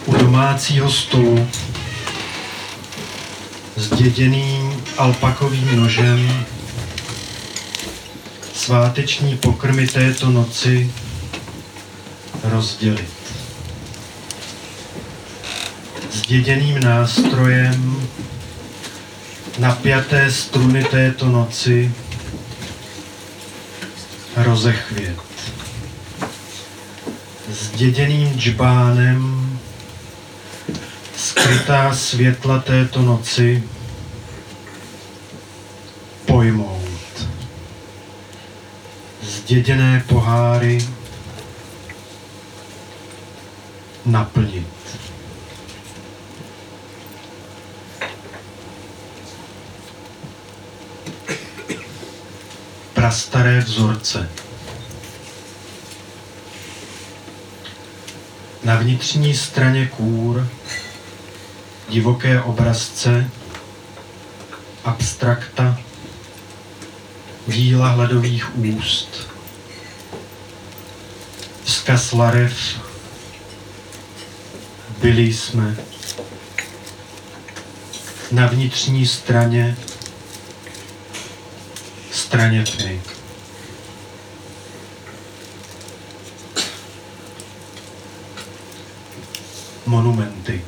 [0.07, 1.49] U domácího stolu
[3.77, 6.47] zděděný alpakovým nožem
[8.55, 10.91] sváteční pokrmy této noci
[12.43, 13.15] rozdělit.
[16.13, 18.09] Zděděným nástrojem
[19.59, 21.93] napjaté struny této noci
[24.37, 25.19] rozechvět.
[27.51, 29.45] Zděděným džbánem
[31.17, 33.63] skrytá světla této noci
[36.27, 37.29] pojmout.
[39.23, 40.79] Zděděné poháry
[44.07, 44.74] naplnit.
[53.05, 54.29] Prastaré vzorce.
[58.63, 60.49] Na vnitřní straně kůr
[61.89, 63.31] divoké obrazce,
[64.85, 65.81] abstrakta,
[67.47, 69.29] díla hladových úst,
[71.65, 72.55] vzkaz larev,
[75.01, 75.77] byli jsme
[78.33, 79.77] na vnitřní straně,
[82.35, 83.01] straně tmy.
[89.87, 90.65] Monumenty.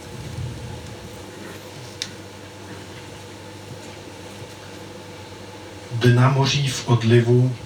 [5.92, 7.56] Dna moří v odlivu,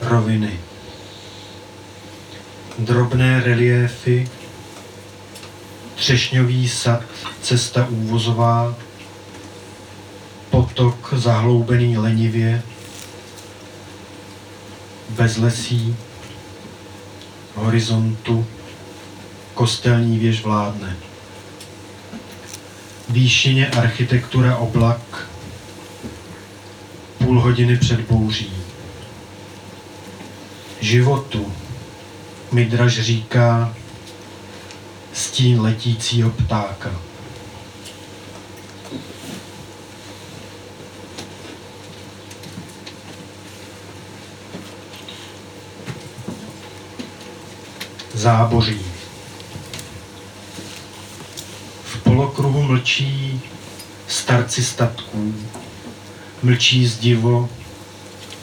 [0.00, 0.60] roviny.
[2.78, 4.28] Drobné reliéfy,
[5.94, 7.02] třešňový sad,
[7.42, 8.74] cesta úvozová,
[10.50, 12.62] potok zahloubený lenivě,
[15.16, 15.96] bez lesí,
[17.54, 18.46] horizontu,
[19.54, 20.96] kostelní věž vládne.
[23.08, 25.28] Výšině architektura oblak,
[27.18, 28.52] půl hodiny před bouří.
[30.80, 31.52] Životu,
[32.52, 33.74] Midraž říká,
[35.12, 36.90] stín letícího ptáka.
[48.24, 48.80] Záboří.
[51.84, 53.40] V polokruhu mlčí
[54.08, 55.34] starci statků,
[56.42, 57.48] mlčí zdivo,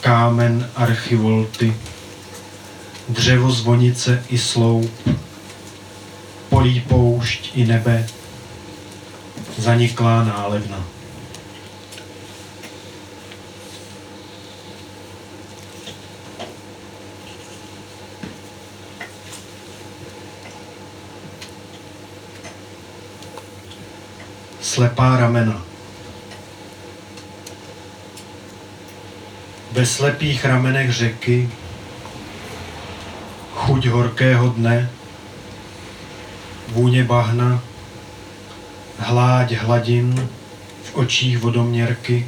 [0.01, 1.75] kámen archivolty,
[3.09, 5.09] dřevo zvonice i sloup,
[6.49, 8.07] polí poušť i nebe,
[9.57, 10.85] zaniklá nálevna.
[24.71, 25.61] Slepá ramena.
[29.71, 31.49] Ve slepých ramenech řeky
[33.53, 34.89] chuť horkého dne,
[36.67, 37.63] vůně bahna,
[38.97, 40.29] hláď hladin
[40.83, 42.27] v očích vodoměrky,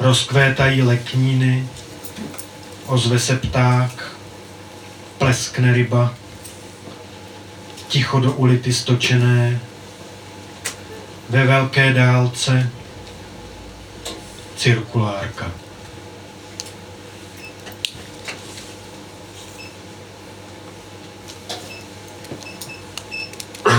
[0.00, 1.68] rozkvétají lekníny,
[2.86, 4.16] ozve se pták,
[5.18, 6.14] pleskne ryba,
[7.88, 9.60] ticho do ulity stočené,
[11.30, 12.70] ve velké dálce
[14.56, 15.50] cirkulárka.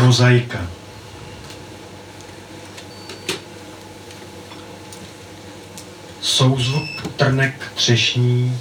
[0.02, 0.68] Mozaika.
[6.22, 8.60] Souzvuk trnek třešní,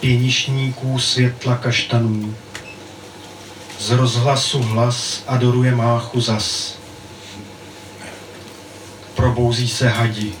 [0.00, 2.34] pěnišníků světla kaštanů.
[3.78, 6.83] Z rozhlasu hlas adoruje máchu zas.
[9.24, 10.32] Probouzí se hadi.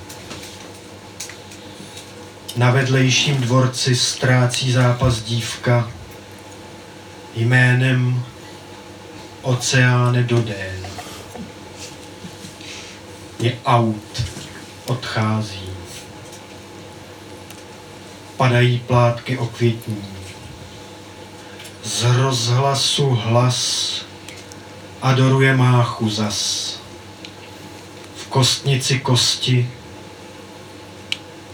[2.56, 5.90] Na vedlejším dvorci ztrácí zápas dívka
[7.34, 8.24] jménem
[9.42, 10.86] Oceáne do dén.
[13.38, 14.22] Je aut,
[14.86, 15.70] odchází.
[18.36, 20.04] Padají plátky okvětní.
[21.84, 24.00] Z rozhlasu hlas
[25.02, 26.73] adoruje máchu zas.
[28.34, 29.70] Kostnici kosti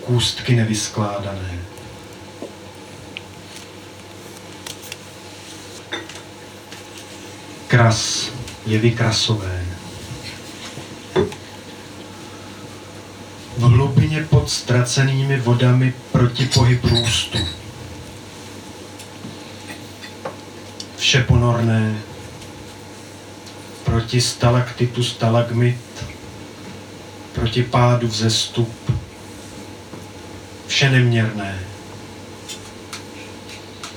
[0.04, 1.58] kůstky nevyskládané.
[7.66, 8.28] Kras
[8.66, 9.66] je vykrasové.
[13.56, 17.38] V hlubině pod ztracenými vodami proti pohyb růstu.
[20.96, 21.98] Vše ponorné,
[23.84, 25.76] proti stalaktitu stalagmit,
[27.40, 28.92] proti pádu vzestup,
[30.66, 31.58] vše neměrné,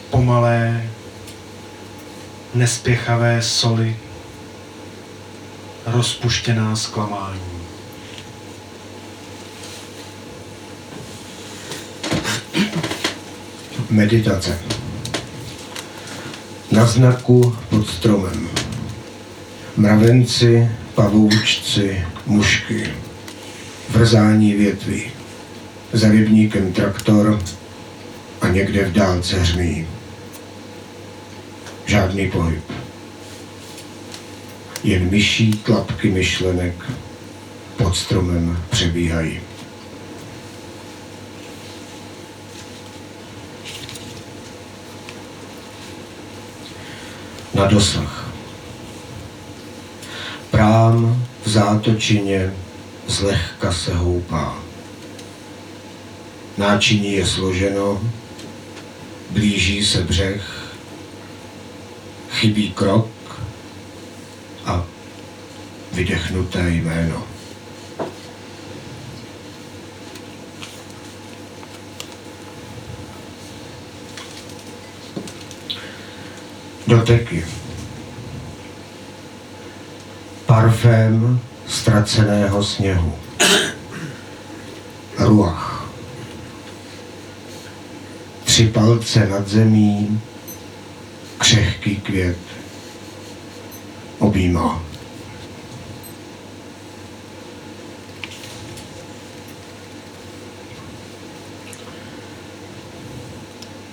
[0.10, 0.90] pomalé,
[2.54, 3.98] nespěchavé soli,
[5.86, 7.42] rozpuštěná zklamání.
[13.90, 14.60] Meditace.
[16.72, 18.50] Na znaku pod stromem.
[19.78, 23.03] Mravenci, pavoučci, mušky.
[23.90, 25.04] Vrzání větví.
[25.94, 27.40] Za rybníkem traktor
[28.42, 29.88] a někde v dálce hřmí.
[31.86, 32.64] Žádný pohyb.
[34.84, 36.76] Jen myší tlapky myšlenek
[37.78, 39.40] pod stromem přebíhají.
[47.54, 48.34] na dosah.
[50.52, 52.54] Prám v zátočině
[53.14, 54.58] zlehka se houpá.
[56.58, 58.02] Náčiní je složeno,
[59.30, 60.76] blíží se břeh,
[62.32, 63.10] chybí krok
[64.66, 64.84] a
[65.92, 67.24] vydechnuté jméno.
[76.88, 77.46] doteky.
[80.46, 83.16] Parfém ztraceného sněhu.
[85.18, 85.90] Ruach.
[88.44, 90.22] Tři palce nad zemí,
[91.38, 92.38] křehký květ.
[94.20, 94.84] Objímá.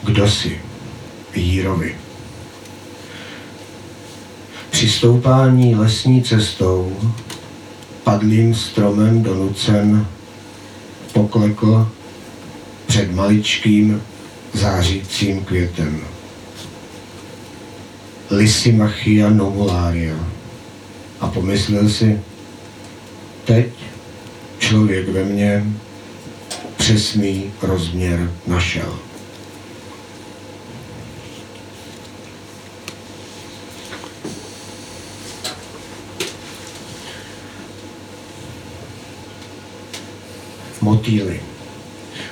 [0.03, 0.61] Kdo si?
[1.35, 1.99] Jírovi.
[4.71, 7.13] Při stoupání lesní cestou
[8.11, 10.07] padlým stromem donucen
[11.13, 11.89] poklekl
[12.87, 14.03] před maličkým
[14.53, 16.01] zářícím květem.
[18.31, 20.17] Lysimachia novularia.
[21.21, 22.21] A pomyslel si,
[23.45, 23.69] teď
[24.59, 25.65] člověk ve mně
[26.77, 29.10] přesný rozměr našel.
[41.01, 41.41] Motýly.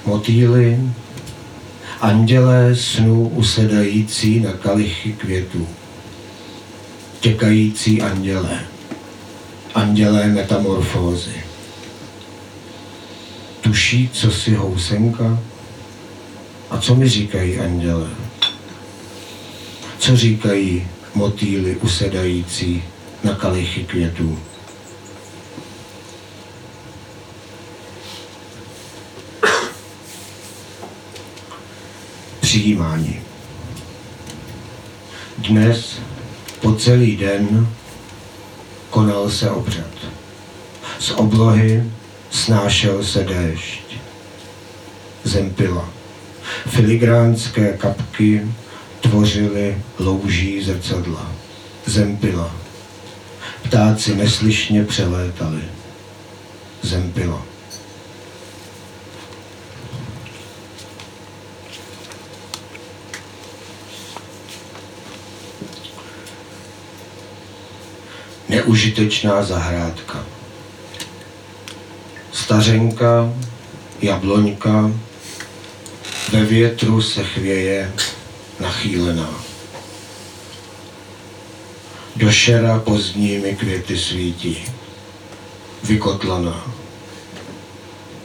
[0.04, 0.80] Motýly,
[2.00, 5.68] andělé snů usedající na kalichy květů.
[7.20, 8.60] Těkající andělé.
[9.74, 11.42] Andělé metamorfózy.
[13.60, 15.38] Tuší, co si housenka?
[16.70, 18.10] A co mi říkají andělé?
[19.98, 22.82] Co říkají motýly usedající
[23.24, 24.38] na kalichy květů?
[32.58, 33.20] Přijímání.
[35.38, 35.98] Dnes
[36.60, 37.68] po celý den
[38.90, 39.94] konal se obřad.
[40.98, 41.84] Z oblohy
[42.30, 43.82] snášel se déšť.
[45.24, 45.88] Zempila.
[46.66, 48.46] Filigránské kapky
[49.00, 51.32] tvořily louží zrcadla.
[51.86, 52.56] Zempila.
[53.62, 55.62] Ptáci neslyšně přelétali.
[56.82, 57.47] Zempila.
[68.68, 70.26] Neužitečná zahrádka.
[72.32, 73.32] Stařenka,
[74.02, 74.92] jabloňka,
[76.32, 77.92] ve větru se chvěje
[78.60, 79.30] nachýlená.
[82.16, 84.64] Do šera pozdními květy svítí,
[85.84, 86.72] vykotlaná.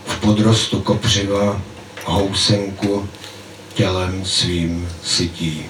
[0.05, 1.61] V podrostu kopřiva
[2.05, 3.09] housenku
[3.73, 5.65] tělem svým sytí.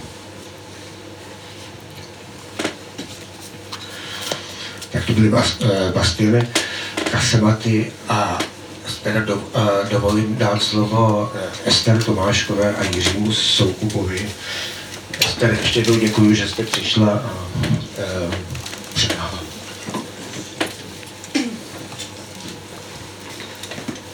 [4.93, 6.47] Tak to byly eh, bastily,
[7.11, 8.39] kasematy a
[9.03, 14.29] teda do, uh, dovolím dát slovo uh, Ester Tomáškové a Jiřímu Soukupovi.
[15.25, 17.33] Ester, ještě jednou děkuji, že jste přišla a
[18.93, 19.39] předávám.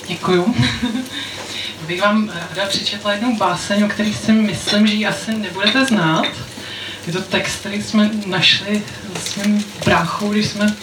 [0.07, 0.55] Děkuju.
[1.87, 6.25] Bych vám ráda přečetla jednu báseň, o který si myslím, že ji asi nebudete znát.
[7.09, 8.83] Je to text, který jsme našli
[9.19, 10.75] s mým bráchou, když jsme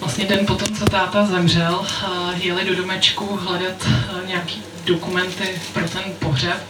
[0.00, 1.86] vlastně den potom, co táta zemřel,
[2.34, 3.88] jeli do domečku hledat
[4.26, 6.66] nějaký dokumenty pro ten pohřeb,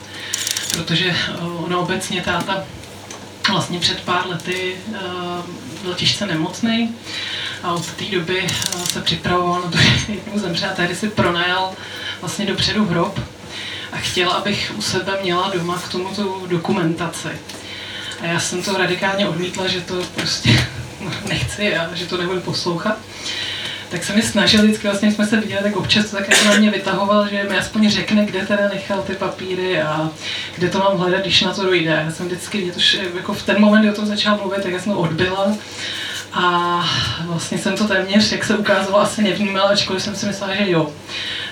[0.73, 2.65] protože ono obecně táta
[3.51, 4.77] vlastně před pár lety
[5.83, 6.95] byl těžce nemocný
[7.63, 11.09] a od té doby eh, se připravoval na to, že jednou zemře a tehdy si
[11.09, 11.73] pronajal
[12.21, 13.21] vlastně dopředu hrob
[13.93, 17.29] a chtěla, abych u sebe měla doma k tomu tu dokumentaci.
[18.23, 20.51] A já jsem to radikálně odmítla, že to prostě
[21.29, 22.99] nechci a že to nebudu poslouchat.
[23.91, 26.55] Tak se mi snažil, vždycky vlastně jsme se viděli, tak občas to tak jako na
[26.55, 30.11] mě vytahoval, že mi aspoň řekne, kde teda nechal ty papíry a
[30.57, 32.03] kde to mám hledat, když na to dojde.
[32.05, 32.81] Já jsem vždycky, mě to,
[33.17, 35.57] jako v ten moment, kdy o tom začal mluvit, tak já jsem to odbyla.
[36.33, 36.85] A
[37.27, 40.93] vlastně jsem to téměř, jak se ukázalo, asi nevnímala, ačkoliv jsem si myslela, že jo.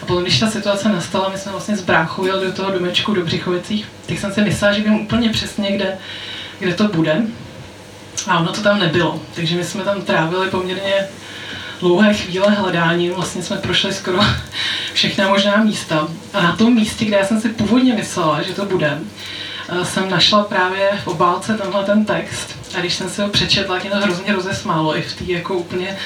[0.03, 3.25] A potom, když ta situace nastala, my jsme vlastně z bráchu do toho domečku do
[3.25, 5.99] Břichovicích, tak jsem si myslela, že vím úplně přesně, kde,
[6.61, 7.23] kde to bude.
[8.27, 9.21] A ono to tam nebylo.
[9.35, 11.09] Takže my jsme tam trávili poměrně
[11.81, 13.11] dlouhé chvíle hledání.
[13.11, 14.19] Vlastně jsme prošli skoro
[14.93, 16.09] všechna možná místa.
[16.33, 18.99] A na tom místě, kde já jsem si původně myslela, že to bude,
[19.69, 22.57] eh, jsem našla právě v obálce tenhle ten text.
[22.77, 25.97] A když jsem si ho přečetla, mě to hrozně rozesmálo i v té jako úplně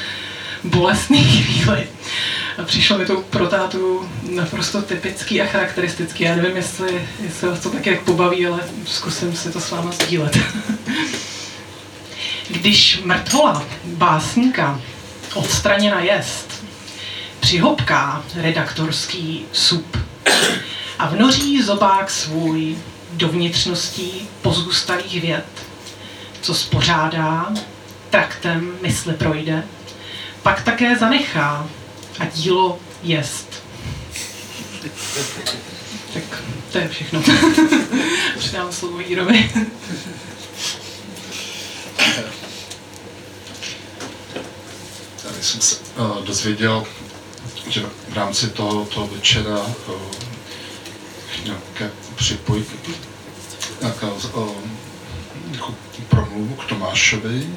[0.65, 1.87] bolestné chvíli.
[2.59, 6.25] A přišlo mi to pro tátu naprosto typický a charakteristický.
[6.25, 9.93] Já nevím, jestli, jestli vás to tak jak pobaví, ale zkusím si to s váma
[9.93, 10.39] sdílet.
[12.49, 14.81] Když mrtvola básníka
[15.35, 16.65] odstraněna jest,
[17.41, 19.97] přihopká redaktorský sup
[20.99, 22.77] a vnoří zobák svůj
[23.12, 25.45] do vnitřností pozůstalých věd,
[26.41, 27.53] co spořádá,
[28.11, 29.65] traktem mysli projde,
[30.45, 31.68] pak také zanechá
[32.18, 33.62] a dílo jest.
[36.14, 36.42] Tak
[36.72, 37.22] to je všechno.
[38.38, 39.51] Předám slovo Jírovi.
[45.22, 46.84] Tady jsem se uh, dozvěděl,
[47.68, 49.95] že v rámci toho, toho večera uh,
[51.45, 52.68] nějaké připojit
[53.80, 54.51] nějaká uh,
[56.09, 57.51] promluvu k Tomášovi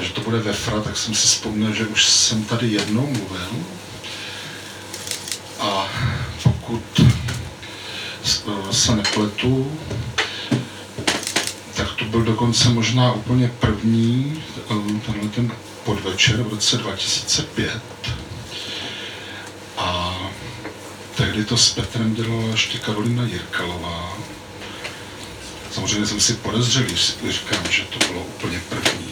[0.00, 3.06] a že to bude ve FRA, tak jsem si vzpomněl, že už jsem tady jednou
[3.06, 3.50] mluvil
[5.60, 5.88] a
[6.42, 7.00] pokud
[8.70, 9.78] se nepletu,
[11.74, 14.42] tak to byl dokonce možná úplně první,
[15.06, 15.52] tenhle ten
[15.84, 17.80] podvečer v roce 2005.
[19.76, 20.16] A
[21.16, 24.18] tehdy to s Petrem dělala ještě Karolina Jirkalová.
[25.70, 29.09] Samozřejmě jsem si podezřel, když říkám, že to bylo úplně první.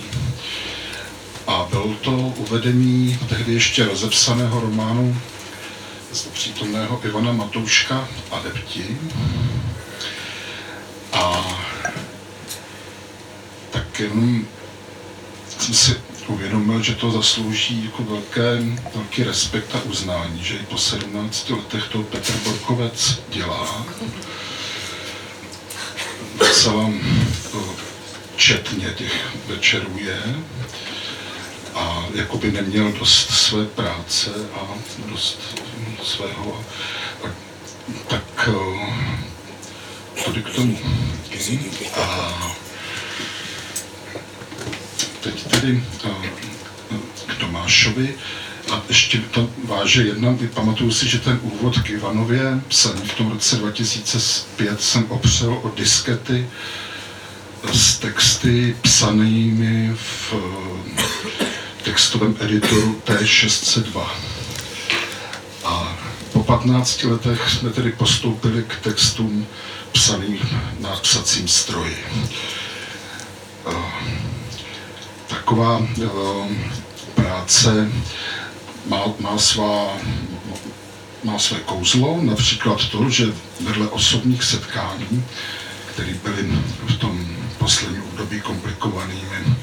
[1.71, 5.21] Bylo to uvedení tehdy ještě rozepsaného románu
[6.13, 8.99] z přítomného Ivana Matouška Adepti.
[11.13, 11.47] A
[13.71, 14.47] tak jenom
[15.59, 15.97] jsem si
[16.27, 18.63] uvědomil, že to zaslouží jako velké,
[18.95, 23.87] velký respekt a uznání, že i po 17 letech to Petr Borkovec dělá.
[26.39, 26.91] Docela
[28.37, 30.23] četně těch večerů je
[31.75, 34.61] a jako by neměl dost své práce a
[35.11, 35.41] dost
[36.03, 36.65] svého.
[38.09, 38.49] Tak
[40.25, 40.79] tady k tomu.
[41.97, 42.57] A
[45.21, 45.85] teď tedy
[47.27, 48.15] k Tomášovi.
[48.73, 53.31] A ještě to váže jedna, pamatuju si, že ten úvod k Ivanově psaný v tom
[53.31, 56.49] roce 2005 jsem opřel o diskety
[57.73, 60.35] s texty psanými v
[61.89, 64.07] textovém editoru T602.
[65.65, 65.99] A
[66.33, 69.47] po 15 letech jsme tedy postoupili k textům
[69.93, 70.39] psaným
[70.81, 71.97] na psacím stroji.
[75.27, 75.87] Taková
[77.15, 77.93] práce
[78.87, 79.97] má, má, svá,
[81.25, 83.27] má své kouzlo, například to, že
[83.61, 85.25] vedle osobních setkání,
[85.93, 86.49] které byly
[86.87, 87.27] v tom
[87.59, 89.57] posledním období komplikovanými,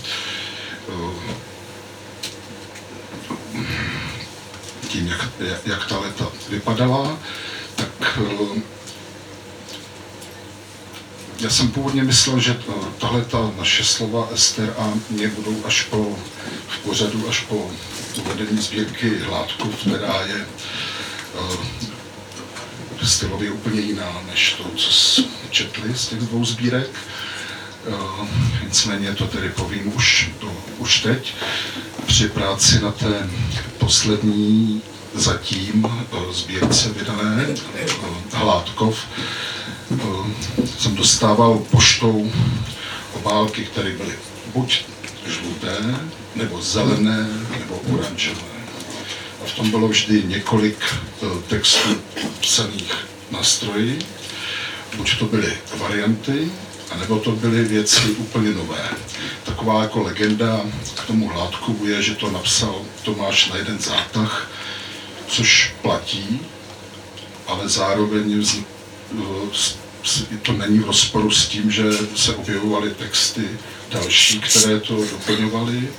[4.96, 5.30] tím, jak,
[5.66, 7.20] jak ta leta vypadala,
[7.76, 8.20] tak
[11.39, 12.58] já jsem původně myslel, že
[12.98, 16.18] tahle ta naše slova Ester a mě budou až po,
[16.68, 17.72] v pořadu, až po
[18.20, 20.46] uvedení sbírky Hládků, která je
[21.39, 21.56] uh,
[23.04, 26.89] stylově úplně jiná než to, co jsme četli z těch dvou sbírek.
[27.88, 28.28] Uh,
[28.64, 31.34] nicméně to tedy povím už, to, už teď.
[32.06, 33.30] Při práci na té
[33.78, 34.82] poslední
[35.14, 38.98] zatím uh, sbírce vydané uh, Hládkov
[40.80, 42.32] jsem dostával poštou
[43.14, 44.14] obálky, které byly
[44.54, 44.86] buď
[45.26, 45.96] žluté,
[46.36, 47.28] nebo zelené,
[47.60, 48.56] nebo oranžové.
[49.44, 51.90] A v tom bylo vždy několik eh, textů
[52.42, 52.96] psaných
[53.32, 54.00] na stroji.
[54.98, 56.52] Buď to byly varianty,
[56.96, 58.89] anebo to byly věci úplně nové.
[59.43, 60.62] Taková jako legenda
[60.96, 64.52] k tomu hládku je, že to napsal Tomáš na jeden zátah,
[65.28, 66.39] což platí,
[67.48, 68.46] ale zároveň
[70.41, 71.84] to není v rozporu s tím, že
[72.16, 73.50] se objevovaly texty
[73.91, 75.89] další, které to doplňovaly,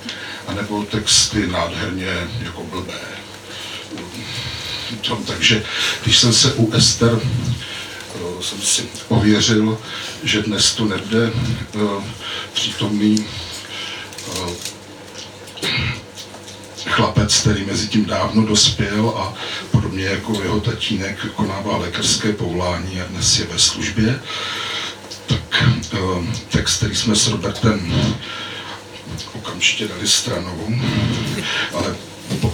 [0.46, 3.00] anebo texty nádherně jako blbé.
[5.26, 5.64] Takže
[6.04, 7.20] když jsem se u Ester
[8.42, 9.78] jsem si ověřil,
[10.24, 11.32] že dnes tu nebude
[11.74, 11.78] eh,
[12.52, 13.26] přítomný
[14.28, 14.50] eh,
[16.86, 19.34] chlapec, který mezi tím dávno dospěl a
[19.70, 24.20] podobně jako jeho tatínek konává lékařské povolání a dnes je ve službě,
[25.26, 25.98] tak eh,
[26.50, 27.94] text, který jsme s Robertem
[29.34, 30.68] okamžitě dali stranou,
[31.72, 31.96] ale
[32.40, 32.52] po,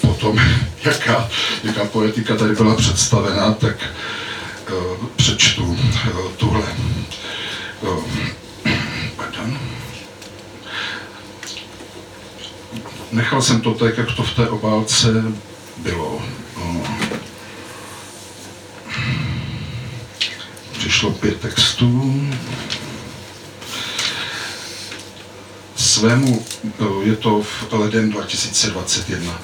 [0.00, 0.38] potom,
[0.84, 1.30] jaká,
[1.64, 3.76] jaká poetika tady byla představena, tak
[5.16, 6.76] přečtu uh, tuhle.
[7.80, 8.04] Uh,
[9.16, 9.58] pardon.
[13.12, 15.08] Nechal jsem to tak, jak to v té obálce
[15.76, 16.22] bylo.
[20.78, 22.22] Přišlo pět textů.
[25.76, 29.40] Svému, eh, je to v leden 2021,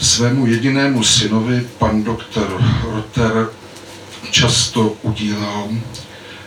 [0.00, 3.48] svému jedinému synovi pan doktor Rotter
[4.30, 5.68] často udílal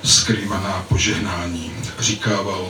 [0.03, 1.71] skrývaná požehnání.
[1.99, 2.69] Říkával,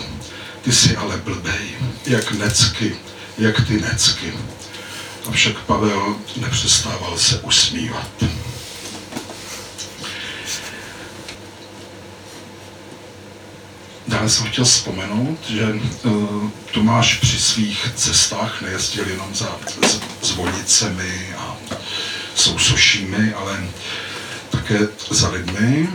[0.61, 1.69] ty jsi ale blbej,
[2.05, 2.95] jak necky,
[3.37, 4.33] jak ty necky.
[5.27, 8.09] Avšak Pavel nepřestával se usmívat.
[14.07, 19.57] Dále jsem chtěl vzpomenout, že uh, Tomáš při svých cestách nejezdil jenom za
[20.21, 21.57] zvonicemi a
[22.35, 23.63] sousošími, ale
[24.63, 25.89] také za lidmi.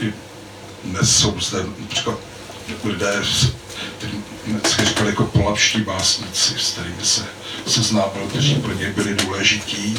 [0.00, 0.12] I
[0.84, 2.18] Dnes jsou zde například
[2.84, 3.52] lidé, s-
[3.98, 7.26] kteří vždycky říkali jako polapští básníci, s kterými se
[7.66, 9.96] seznámil, kteří pro ně byli důležití.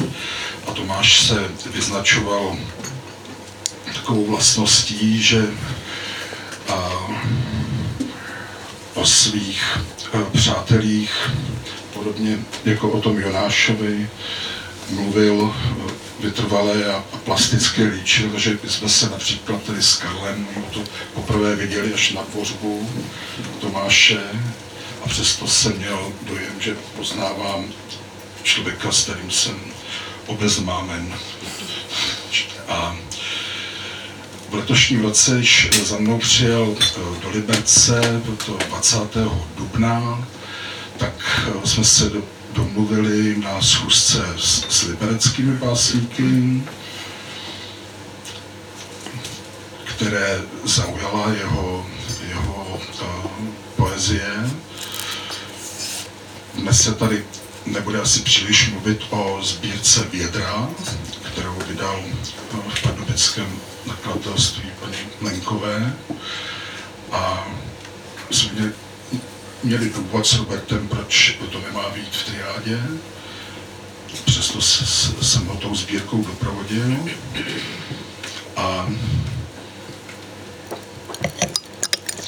[0.68, 2.58] A Tomáš se vyznačoval
[3.94, 5.46] takovou vlastností, že
[6.70, 6.90] a,
[8.94, 9.78] o svých
[10.14, 11.30] a, přátelích,
[11.94, 14.10] podobně jako o tom Jonášovi,
[14.90, 15.56] mluvil
[16.20, 22.12] vytrvalé a, plasticky líčil, že jsme se například tady s Karlem to poprvé viděli až
[22.12, 22.90] na pohřbu
[23.62, 24.20] Tomáše
[25.04, 27.66] a přesto jsem měl dojem, že poznávám
[28.44, 29.56] člověka, s kterým jsem
[30.28, 31.14] obezmámen.
[32.68, 32.96] A
[34.50, 38.98] v letošním roce již za mnou přijel eh, do Liberce, bylo to 20.
[39.58, 40.28] dubna,
[40.98, 41.14] tak
[41.64, 46.64] eh, jsme se do- domluvili na schůzce s, s libereckými básníky,
[49.84, 51.86] které zaujala jeho,
[52.30, 53.32] jeho uh,
[53.76, 54.52] poezie.
[56.56, 57.24] Dnes se tady
[57.66, 60.70] nebude asi příliš mluvit o sbírce Vědra,
[61.32, 65.94] kterou vydal eh, v pardubickém nakladatelství paní Lenkové.
[67.12, 67.48] A
[68.32, 68.74] jsme
[69.66, 72.80] měli, důvod s Robertem, proč to nemá být v triádě.
[74.26, 74.62] Přesto
[75.22, 76.98] jsem ho tou sbírkou doprovodil.
[78.56, 78.90] A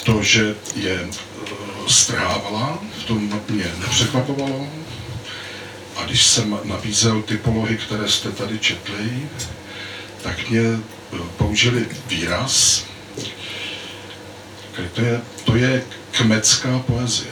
[0.03, 1.49] to, že je eh,
[1.88, 4.67] strhávala, v tom mě nepřekvapovalo.
[5.95, 9.29] A když jsem nabízel ty polohy, které jste tady četli,
[10.21, 12.85] tak mě eh, použili výraz,
[14.93, 17.32] to je, to je kmecká poezie.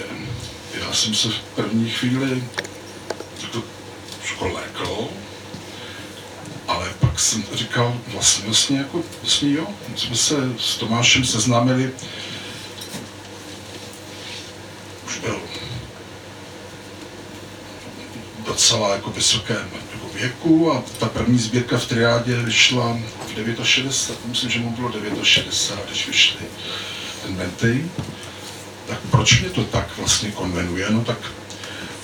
[0.79, 2.43] Já jsem se v první chvíli
[4.31, 5.07] jako lékl,
[6.67, 11.91] ale pak jsem říkal, vlastně, vlastně jako, vlastně jo, my jsme se s Tomášem seznámili,
[15.07, 15.39] už byl
[18.45, 22.99] docela jako vysokém jako věku a ta první sbírka v triádě vyšla
[23.35, 26.39] v 69, myslím, že mu bylo 69, když vyšly
[27.25, 27.85] ten Menty.
[28.87, 30.85] Tak proč mě to tak vlastně konvenuje?
[30.89, 31.17] No tak,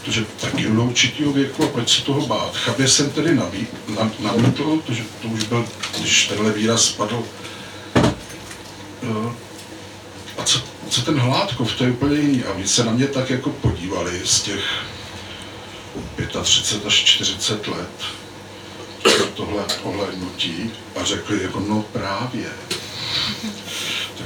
[0.01, 2.55] protože taky do určitého věku a proč se toho bát?
[2.57, 5.65] Chabě jsem tedy naví, na, namítl, protože to už byl,
[5.99, 7.23] když tenhle výraz spadl.
[9.03, 9.31] eh,
[10.37, 12.43] A co, co ten Hládkov, to je úplně jiný.
[12.43, 14.63] A oni se na mě tak jako podívali z těch
[16.43, 17.89] 35 až 40 let
[19.35, 22.49] tohle ohlednutí a řekli jako no právě.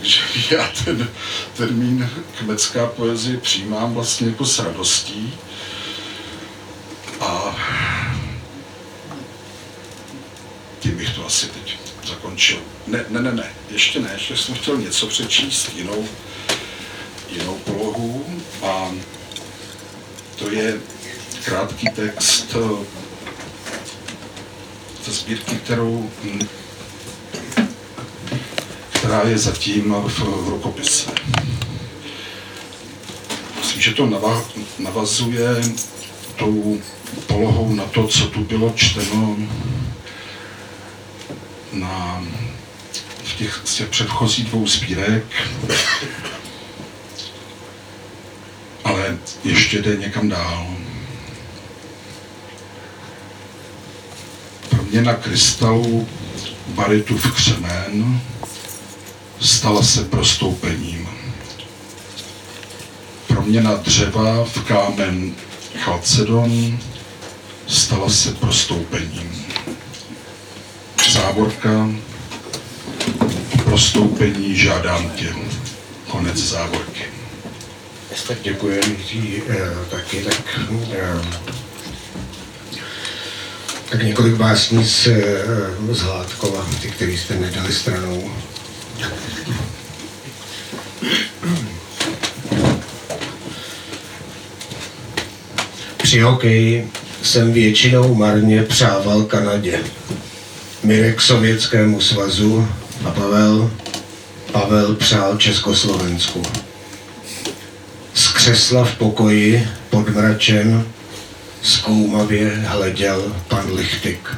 [0.05, 0.21] Takže
[0.55, 1.09] já ten
[1.57, 5.33] termín kmecká poezie přijímám vlastně jako s radostí
[7.19, 7.55] a
[10.79, 11.77] tím bych to asi teď
[12.07, 12.57] zakončil.
[12.87, 16.07] Ne, ne, ne, ne, ještě ne, ještě jsem chtěl něco přečíst, jinou,
[17.29, 18.25] jinou polohu.
[20.35, 20.79] To je
[21.45, 22.85] krátký text eh,
[25.05, 26.47] ze sbírky, kterou, hm,
[29.05, 31.11] která je zatím v rukopise.
[33.57, 34.09] Myslím, že to
[34.79, 35.61] navazuje
[36.35, 36.81] tou
[37.27, 39.37] polohou na to, co tu bylo čteno
[41.73, 42.23] na,
[43.23, 45.23] v těch, z těch předchozích dvou sbírek,
[48.83, 50.67] ale ještě jde někam dál.
[54.69, 56.07] Proměna krystalu
[56.67, 58.21] baritu v křemen
[59.39, 61.09] stala se prostoupením.
[63.27, 65.33] Proměna dřeva v kámen
[65.79, 66.79] chalcedon
[67.67, 69.45] stala se prostoupením.
[71.11, 71.89] Závorka
[73.63, 75.35] prostoupení žádám tě.
[76.07, 77.03] Konec závorky.
[78.27, 78.81] Tak děkuji,
[79.49, 80.59] eh, taky, tak,
[80.93, 81.21] eh,
[83.89, 85.13] tak několik básní z, eh,
[85.91, 88.31] z Hládkova, ty, které jste nedali stranou.
[95.97, 96.91] Při hokeji
[97.23, 99.79] jsem většinou marně přával Kanadě.
[100.83, 102.67] Mirek Sovětskému svazu
[103.05, 103.71] a Pavel,
[104.51, 106.41] Pavel přál Československu.
[108.13, 110.87] Z křesla v pokoji pod mračem
[111.61, 114.29] zkoumavě hleděl pan Lichtik.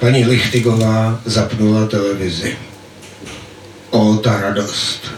[0.00, 2.56] Paní Lichtigová zapnula televizi.
[3.94, 5.12] O, ta radost.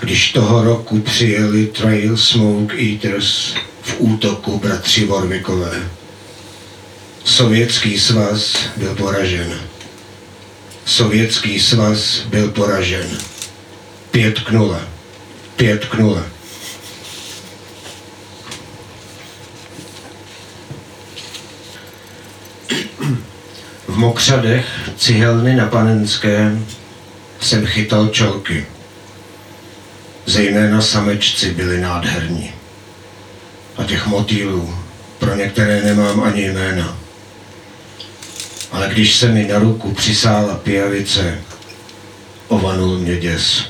[0.00, 5.90] Když toho roku přijeli Trail Smoke Eaters v útoku bratři Vorvikové.
[7.24, 9.60] Sovětský svaz byl poražen.
[10.84, 13.18] Sovětský svaz byl poražen.
[14.10, 14.80] Pět k nule.
[15.56, 16.22] Pět k nule.
[23.88, 26.58] V Mokřadech, cihelny na Panenské,
[27.46, 28.66] jsem chytal čelky.
[30.26, 32.52] Zejména samečci byli nádherní.
[33.76, 34.74] A těch motýlů,
[35.18, 36.98] pro některé nemám ani jména.
[38.72, 41.38] Ale když se mi na ruku přisála pijavice,
[42.48, 43.64] ovanul mě děs.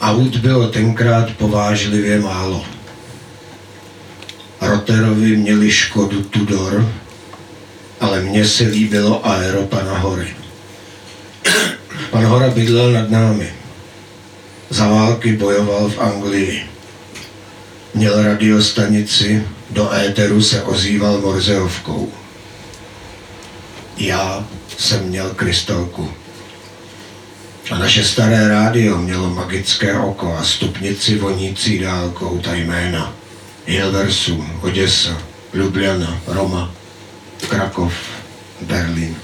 [0.00, 2.64] Aut bylo tenkrát povážlivě málo.
[4.84, 6.92] Roterovi měli Škodu Tudor,
[8.00, 10.36] ale mně se líbilo aero pana Hory.
[12.10, 13.52] Pan Hora bydlel nad námi.
[14.70, 16.62] Za války bojoval v Anglii.
[17.94, 22.12] Měl radiostanici, do éteru se ozýval Morzeovkou.
[23.96, 24.46] Já
[24.78, 26.12] jsem měl krystalku.
[27.70, 33.23] A naše staré rádio mělo magické oko a stupnici vonící dálkou ta jména.
[33.66, 35.22] Hilversum, Oděsa,
[35.54, 36.74] Ljubljana, Roma,
[37.48, 37.94] Krakov,
[38.60, 39.16] Berlín.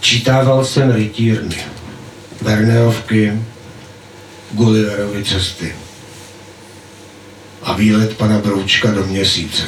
[0.00, 1.56] Čítával jsem rytírny,
[2.42, 3.32] Verneovky,
[4.52, 5.74] Gulliverovy cesty
[7.62, 9.62] a výlet pana Broučka do měsíce.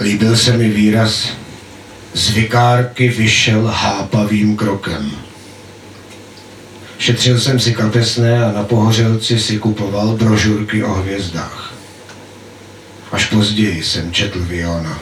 [0.00, 1.28] Líbil se mi výraz
[2.18, 5.10] z vikárky vyšel hápavým krokem.
[6.98, 11.74] Šetřil jsem si kapesné a na pohořelci si kupoval brožurky o hvězdách.
[13.12, 14.98] Až později jsem četl Viona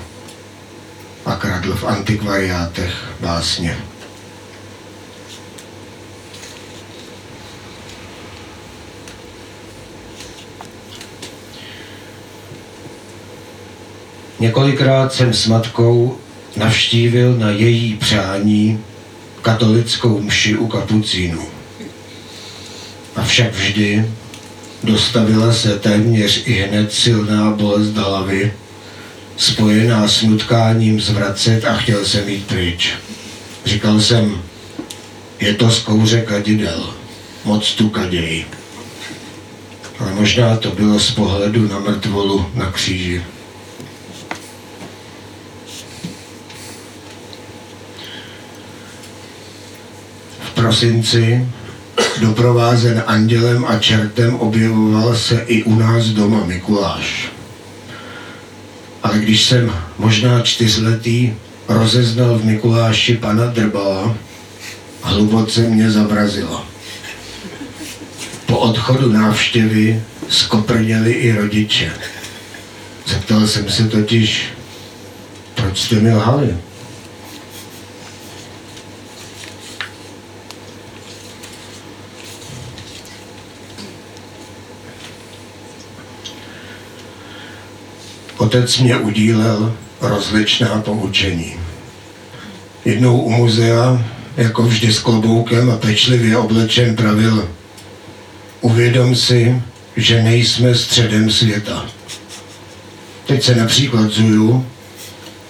[1.27, 3.79] a kradl v antikvariátech básně.
[14.41, 16.19] Několikrát jsem s matkou
[16.57, 18.81] navštívil na její přání
[19.43, 21.43] katolickou mši u kapucínu.
[23.17, 24.05] Avšak vždy
[24.85, 28.53] dostavila se téměř i hned silná bolest hlavy,
[29.37, 32.93] spojená s nutkáním zvracet a chtěl jsem jít pryč.
[33.65, 34.43] Říkal jsem,
[35.41, 36.95] je to z kouře kadidel,
[37.45, 38.45] moc tu kaděj.
[39.99, 43.23] Ale možná to bylo z pohledu na mrtvolu na kříži.
[50.67, 51.47] Prosinci
[52.21, 57.29] doprovázen andělem a čertem objevoval se i u nás doma Mikuláš.
[59.03, 61.33] Ale když jsem možná čtyřletý
[61.69, 64.15] rozeznal v Mikuláši pana Drbala,
[65.03, 66.65] hluboce mě zavrazilo.
[68.47, 71.93] Po odchodu návštěvy skoprněli i rodiče.
[73.07, 74.45] Zeptal jsem se totiž,
[75.55, 76.57] proč jste mi lhali?
[88.47, 91.55] Otec mě udílel rozličná poučení.
[92.85, 94.05] Jednou u muzea,
[94.37, 97.49] jako vždy s kloboukem a pečlivě oblečen, pravil
[98.61, 99.63] Uvědom si,
[99.97, 101.87] že nejsme středem světa.
[103.27, 104.67] Teď se například zuju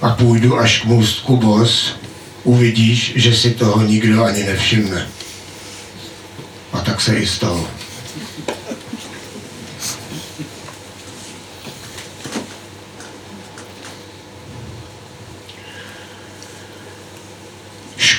[0.02, 1.96] a půjdu až k můstku bos,
[2.44, 5.06] uvidíš, že si toho nikdo ani nevšimne.
[6.72, 7.68] A tak se i stalo.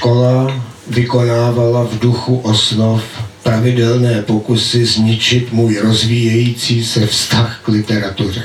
[0.08, 0.48] Škola
[0.88, 3.04] vykonávala v duchu osnov
[3.44, 8.44] pravidelné pokusy zničit můj rozvíjející se vztah k literatuře.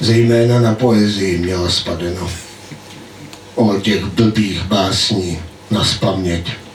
[0.00, 2.30] Zejména na poezii měla spadeno.
[3.54, 5.38] O těch blbých básní
[5.70, 6.67] na spaměť.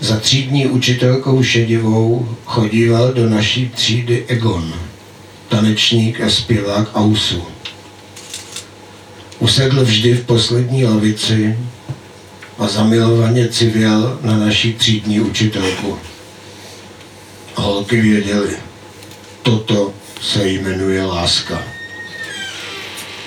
[0.00, 4.74] Za třídní učitelkou šedivou chodíval do naší třídy Egon,
[5.48, 7.42] tanečník a zpěvák Ausu.
[9.38, 11.58] Usedl vždy v poslední lavici
[12.58, 15.98] a zamilovaně civěl na naší třídní učitelku.
[17.54, 18.56] Holky věděli,
[19.42, 21.62] toto se jmenuje láska.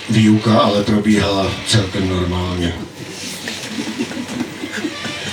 [0.10, 2.74] Výuka ale probíhala celkem normálně.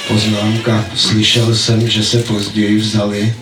[0.09, 0.85] Poznámka.
[0.95, 3.35] Slyšel jsem, že se později vzali,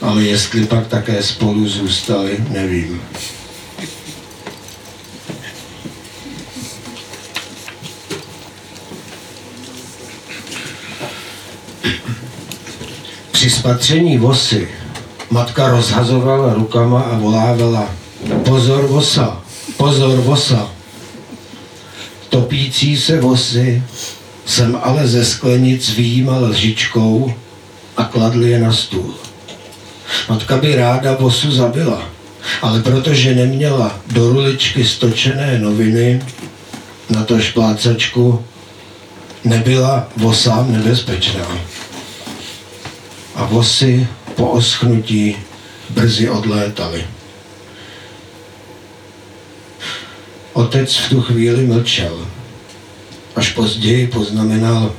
[0.00, 3.02] ale jestli pak také spolu zůstali, nevím.
[13.32, 14.68] Při spatření vosy
[15.30, 17.88] matka rozhazovala rukama a volávala
[18.44, 19.42] Pozor vosa,
[19.76, 20.70] pozor vosa.
[22.28, 23.82] Topící se vosy
[24.46, 27.34] jsem ale ze sklenic výjímal lžičkou
[27.96, 29.14] a kladl je na stůl.
[30.28, 32.08] Matka by ráda vosu zabila,
[32.62, 36.22] ale protože neměla do ruličky stočené noviny,
[37.10, 38.44] na to šplácačku,
[39.44, 41.58] nebyla vosám nebezpečná.
[43.34, 45.36] A vosy po oschnutí
[45.90, 47.04] brzy odlétaly.
[50.52, 52.26] Otec v tu chvíli mlčel
[53.36, 54.94] až později poznamenal,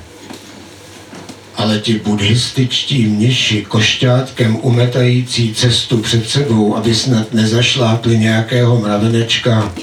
[1.56, 9.74] ale ti buddhističtí mniši košťátkem umetající cestu před sebou, aby snad nezašlápli nějakého mravenečka,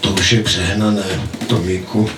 [0.00, 1.02] to už je přehnané,
[1.46, 2.10] Tomíku.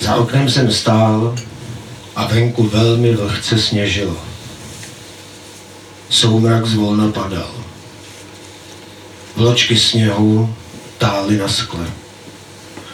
[0.00, 1.36] Za oknem jsem stál
[2.16, 4.16] a venku velmi vlhce sněžilo.
[6.10, 7.63] Soumrak zvolna padal.
[9.36, 10.54] Vločky sněhu
[10.98, 11.86] tály na skle.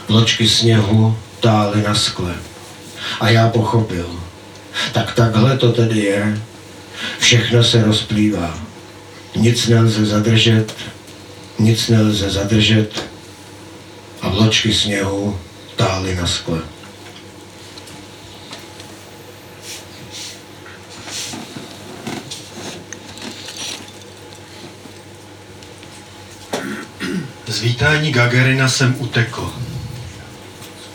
[0.09, 2.35] Vločky sněhu tály na skle.
[3.21, 4.21] A já pochopil.
[4.93, 6.41] Tak takhle to tedy je.
[7.19, 8.59] Všechno se rozplývá.
[9.37, 10.75] Nic nelze zadržet,
[11.59, 13.05] nic nelze zadržet
[14.23, 15.39] a vločky sněhu
[15.77, 16.59] tály na skle.
[27.61, 29.53] Z vítání Gagarina jsem utekl,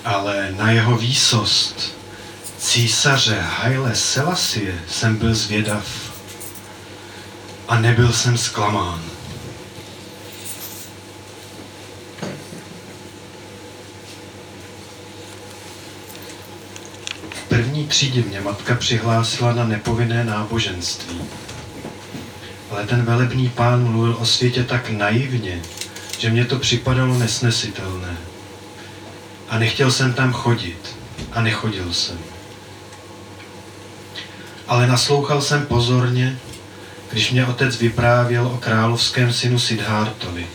[0.05, 1.97] ale na jeho výsost
[2.57, 5.87] císaře Haile Selassie jsem byl zvědav
[7.67, 9.01] a nebyl jsem zklamán.
[17.31, 21.21] V první třídě mě matka přihlásila na nepovinné náboženství.
[22.71, 25.61] Ale ten velebný pán mluvil o světě tak naivně,
[26.19, 28.17] že mě to připadalo nesnesitelné.
[29.49, 30.95] A nechtěl jsem tam chodit.
[31.31, 32.17] A nechodil jsem.
[34.67, 36.39] Ale naslouchal jsem pozorně,
[37.11, 40.47] když mě otec vyprávěl o královském synu Siddhartovi,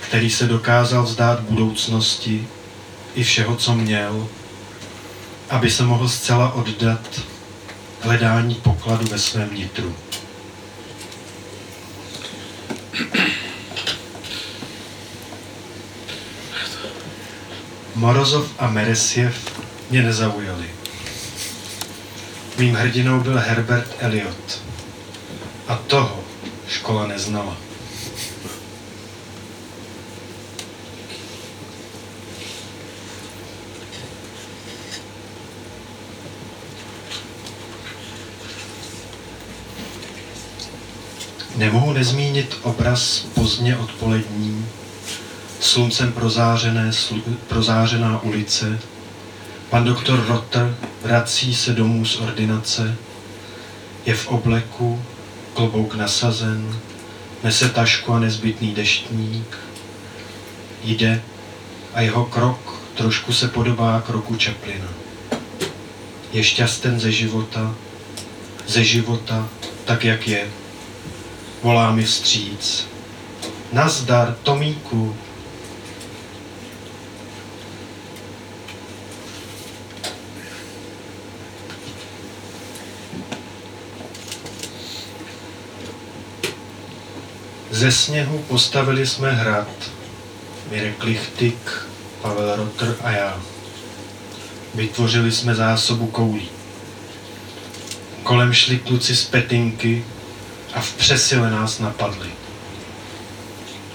[0.00, 2.48] který se dokázal vzdát budoucnosti
[3.14, 4.28] i všeho, co měl,
[5.50, 7.20] aby se mohl zcela oddat
[8.00, 9.94] hledání pokladu ve svém nitru.
[17.98, 19.34] Morozov a Meresjev
[19.90, 20.70] mě nezaujali.
[22.58, 24.62] Mým hrdinou byl Herbert Eliot.
[25.68, 26.24] A toho
[26.68, 27.56] škola neznala.
[41.56, 44.66] Nemohu nezmínit obraz pozdně odpolední,
[45.68, 48.78] sluncem prozářené, slu, prozářená ulice.
[49.70, 52.96] Pan doktor Rotter vrací se domů z ordinace,
[54.06, 55.02] je v obleku,
[55.54, 56.80] klobouk nasazen,
[57.44, 59.56] nese tašku a nezbytný deštník,
[60.84, 61.22] jde
[61.94, 64.88] a jeho krok trošku se podobá kroku Čaplina.
[66.32, 67.74] Je šťasten ze života,
[68.66, 69.48] ze života,
[69.84, 70.46] tak jak je.
[71.62, 72.86] Volá mi vstříc.
[73.72, 75.16] Nazdar, Tomíku.
[87.78, 89.68] Ze sněhu postavili jsme hrad.
[90.70, 91.70] Mirek Lichtik,
[92.22, 93.40] Pavel Rotr a já.
[94.74, 96.48] Vytvořili jsme zásobu koulí.
[98.22, 100.04] Kolem šli kluci z petinky
[100.74, 102.28] a v přesile nás napadli.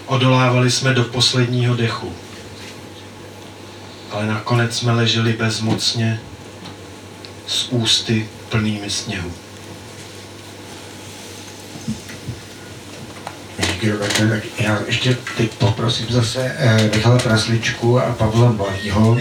[0.06, 2.14] Odolávali jsme do posledního dechu.
[4.12, 6.22] Ale nakonec jsme leželi bezmocně
[7.48, 9.32] s ústy plnými sněhu.
[13.92, 14.28] Roberte.
[14.28, 19.18] Tak já ještě teď poprosím zase eh, Michala Prasličku a Pavla Malýho,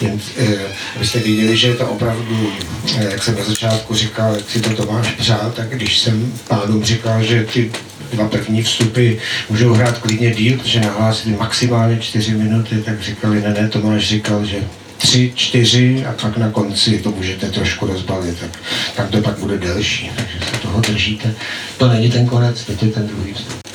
[0.00, 0.58] jen eh,
[0.96, 2.52] abyste věděli, že je to opravdu,
[2.98, 6.84] eh, jak jsem na začátku říkal, jak si to Tomáš přál, tak když jsem pánům
[6.84, 7.72] říkal, že ty
[8.12, 9.12] dva první vstupy
[9.50, 14.44] můžou hrát klidně díl, protože nahlásili maximálně čtyři minuty, tak říkali, ne, ne, Tomáš říkal,
[14.44, 14.56] že
[14.98, 18.50] tři, čtyři a pak na konci to můžete trošku rozbalit, tak,
[18.96, 21.34] tak to pak bude delší, takže se toho držíte.
[21.78, 23.65] To není ten konec, teď je ten druhý vstup.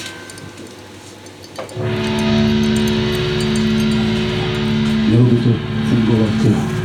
[6.44, 6.81] 不。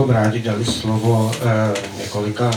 [0.00, 2.50] Bychom rádi dali slovo eh, několika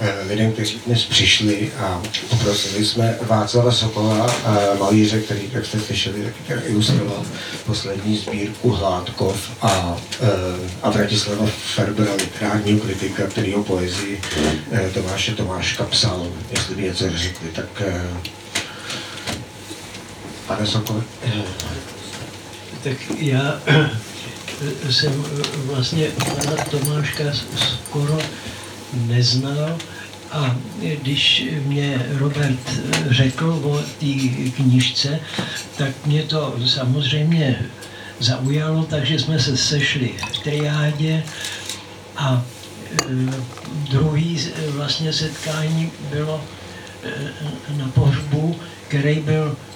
[0.00, 5.80] eh, lidem, kteří dnes přišli a poprosili jsme Václava Sokola, eh, malíře, který, jak jste
[5.80, 7.22] slyšeli, taky ilustroval
[7.66, 10.28] poslední sbírku Hládkov a, eh,
[10.82, 14.20] a Vratislava Ferbera, literárního kritika, který o poezii
[14.72, 18.02] eh, Tomáše Tomáška psal, jestli by něco řekli, tak eh,
[20.46, 21.42] pane Sokol, eh,
[22.82, 23.60] Tak já
[24.90, 25.24] jsem
[25.64, 27.24] vlastně pana Tomáška
[27.56, 28.18] skoro
[28.92, 29.78] neznal
[30.32, 30.56] a
[31.02, 32.80] když mě Robert
[33.10, 35.20] řekl o té knižce,
[35.76, 37.60] tak mě to samozřejmě
[38.18, 41.22] zaujalo, takže jsme se sešli v triádě
[42.16, 42.44] a
[42.92, 43.04] e,
[43.90, 44.40] druhý
[44.70, 46.40] vlastně setkání bylo
[47.76, 48.56] na pohřbu,
[48.88, 49.67] který byl eh,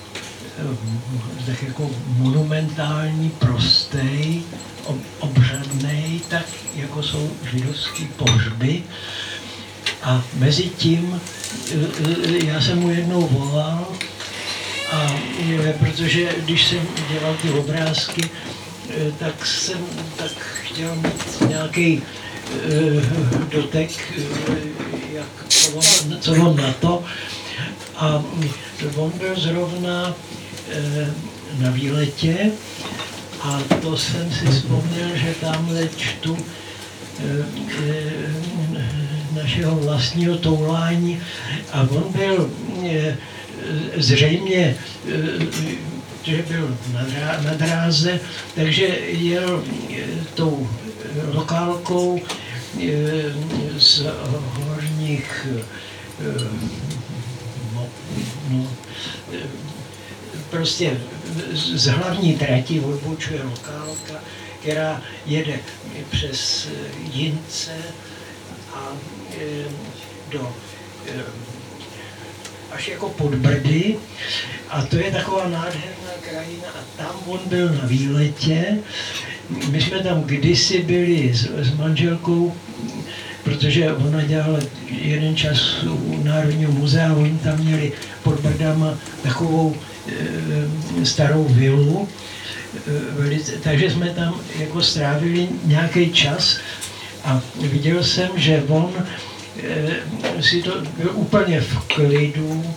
[1.47, 4.43] tak jako monumentální, prostý,
[5.19, 6.47] obřadný, tak
[6.77, 8.83] jako jsou židovský pohřby.
[10.03, 11.20] A mezi tím
[11.70, 11.77] eh,
[12.24, 13.89] eh, já jsem mu jednou volal,
[14.93, 15.15] a
[15.79, 18.31] protože když jsem dělal ty obrázky,
[18.91, 19.81] eh, tak jsem
[20.16, 22.03] tak chtěl mít nějaký
[23.51, 23.91] dotek,
[25.12, 25.73] jak, co,
[26.33, 27.05] on, na to.
[27.97, 28.24] A
[28.97, 30.15] on byl zrovna
[31.59, 32.51] na výletě
[33.40, 36.36] a to jsem si vzpomněl, že tamhle čtu
[37.20, 37.44] eh,
[37.89, 38.12] eh,
[39.36, 41.20] našeho vlastního toulání
[41.73, 42.51] a on byl
[42.90, 43.16] eh,
[43.97, 44.77] zřejmě,
[45.09, 45.47] eh,
[46.23, 48.20] že byl na, drá- na dráze,
[48.55, 49.97] takže jel eh,
[50.35, 50.69] tou
[51.05, 52.20] eh, lokálkou
[52.81, 52.89] eh,
[53.78, 54.03] z
[54.55, 55.47] horních
[56.20, 56.44] eh,
[57.74, 58.66] no,
[59.32, 59.36] eh,
[60.53, 61.01] prostě
[61.53, 64.20] z hlavní trati odbočuje lokálka,
[64.61, 65.59] která jede
[66.11, 66.69] přes
[67.12, 67.73] Jince
[68.74, 68.89] a
[70.33, 70.53] do
[72.73, 73.97] až jako pod Brdy
[74.69, 78.79] a to je taková nádherná krajina a tam on byl na výletě.
[79.70, 82.57] My jsme tam kdysi byli s, s manželkou,
[83.45, 84.59] protože ona dělala
[84.89, 87.93] jeden čas u Národního muzea, oni tam měli
[88.23, 89.77] pod Brdama takovou
[91.05, 96.56] starou vilu, e, velice, takže jsme tam jako strávili nějaký čas
[97.24, 98.94] a viděl jsem, že on
[99.62, 102.74] e, si to byl úplně v klidu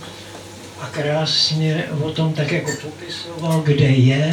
[0.81, 4.31] a krásně o tom tak jako popisoval, kde je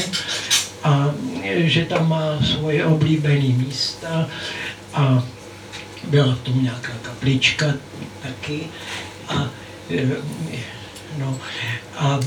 [0.85, 1.15] a
[1.57, 4.29] že tam má svoje oblíbené místa
[4.95, 5.25] a
[6.05, 7.75] byla v tom nějaká kaplička
[8.23, 8.61] taky
[9.29, 9.51] a
[11.19, 11.39] No.
[11.97, 12.21] A,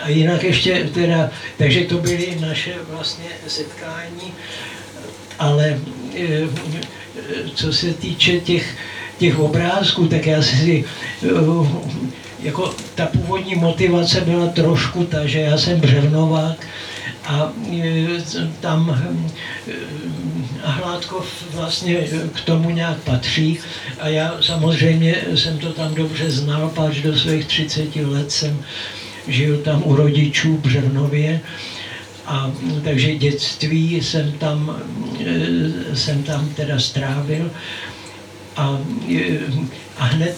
[0.00, 4.34] a jinak ještě teda, takže to byly naše vlastně setkání,
[5.38, 5.80] ale
[6.16, 6.48] e,
[7.54, 8.76] co se týče těch,
[9.18, 10.84] těch obrázků, tak já si
[11.22, 11.26] e,
[12.42, 16.66] jako ta původní motivace byla trošku ta, že já jsem břevnovák
[17.30, 19.72] a e, tam e,
[20.62, 21.94] a Hládkov vlastně
[22.34, 23.58] k tomu nějak patří.
[24.00, 28.64] A já samozřejmě jsem to tam dobře znal, páč do svých 30 let jsem
[29.28, 31.40] žil tam u rodičů v Břevnově
[32.26, 32.50] a
[32.84, 34.82] takže dětství jsem tam,
[35.26, 37.50] e, jsem tam teda strávil.
[38.56, 38.78] A,
[39.08, 39.38] e,
[39.98, 40.36] a hned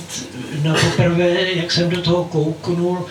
[0.62, 3.06] na poprvé, jak jsem do toho kouknul,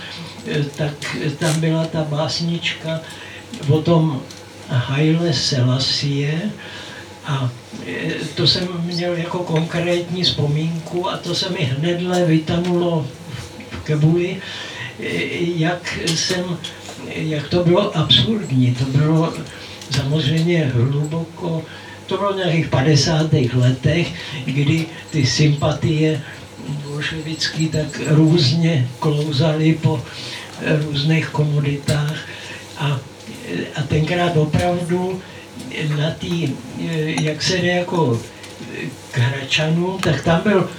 [0.48, 3.00] e, tak tam byla ta básnička
[3.70, 4.22] o tom
[4.70, 6.52] Haile Selassie
[7.26, 7.50] a
[7.88, 13.08] e, to jsem měl jako konkrétní vzpomínku a to se mi hnedle vytanulo
[13.72, 14.38] v kebuli,
[15.00, 15.06] e,
[15.56, 16.58] jak jsem,
[17.16, 19.34] jak to bylo absurdní, to bylo
[19.92, 21.64] samozřejmě hluboko,
[22.06, 23.34] to bylo v nějakých 50.
[23.54, 24.08] letech,
[24.46, 26.22] kdy ty sympatie
[26.88, 30.04] bolševický tak různě klouzaly po
[30.86, 32.16] různých komoditách
[32.78, 33.00] a,
[33.76, 35.22] a tenkrát opravdu
[35.98, 36.50] na tý,
[37.22, 38.22] jak se jde jako
[39.12, 40.70] k Hračanům, tak tam byl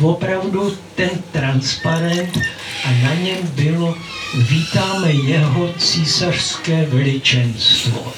[0.00, 2.38] opravdu ten transparent
[2.84, 3.94] a na něm bylo
[4.34, 8.12] vítáme jeho císařské veličenstvo.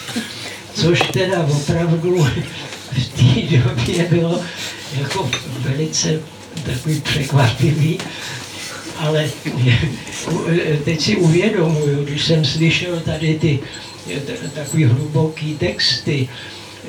[0.75, 2.29] Což teda opravdu
[2.93, 4.41] v té době bylo
[5.01, 6.21] jako velice
[6.65, 7.99] takový překvapivý,
[8.99, 9.31] ale
[10.85, 13.59] teď si uvědomuju, když jsem slyšel tady ty
[14.55, 16.29] takový hluboký texty,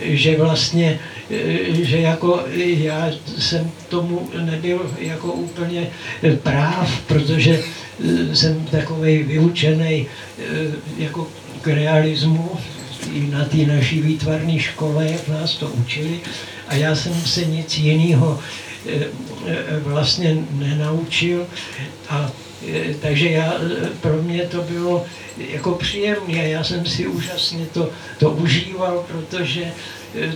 [0.01, 0.99] že vlastně,
[1.71, 5.87] že jako já jsem tomu nebyl jako úplně
[6.43, 7.63] práv, protože
[8.33, 10.07] jsem takový vyučený
[10.97, 11.27] jako
[11.61, 12.51] k realismu,
[13.13, 16.19] i na té naší výtvarné škole, jak nás to učili.
[16.67, 18.39] A já jsem se nic jiného
[19.79, 21.47] vlastně nenaučil.
[22.09, 22.31] A
[23.01, 23.53] takže já,
[24.01, 25.05] pro mě to bylo
[25.37, 26.49] jako příjemné.
[26.49, 29.71] Já jsem si úžasně to, to užíval, protože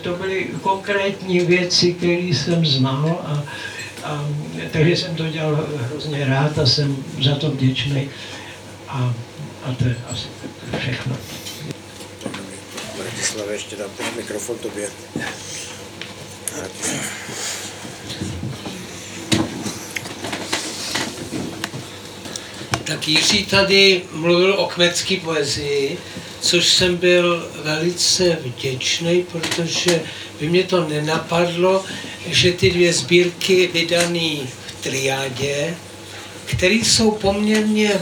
[0.02, 3.44] to byly konkrétní věci, které jsem znal a,
[4.04, 4.26] a
[4.72, 8.10] takže jsem to dělal hrozně rád a jsem za to vděčný.
[8.88, 9.14] A,
[9.64, 10.28] a to je asi
[10.80, 11.18] všechno.
[12.98, 14.90] Bratislava, ještě dám ten mikrofon tobě.
[22.90, 25.98] Tak Jiří tady mluvil o kmecké poezii,
[26.41, 30.02] což jsem byl velice vděčný, protože
[30.40, 31.86] by mě to nenapadlo,
[32.28, 34.38] že ty dvě sbírky vydané
[34.68, 35.76] v triádě,
[36.45, 38.02] které jsou poměrně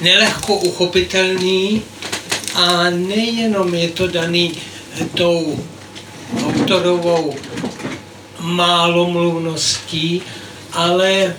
[0.00, 1.82] nelehko uchopitelný
[2.54, 4.52] a nejenom je to daný
[5.14, 5.64] tou
[6.46, 7.36] autorovou
[8.40, 10.22] málomluvností,
[10.72, 11.36] ale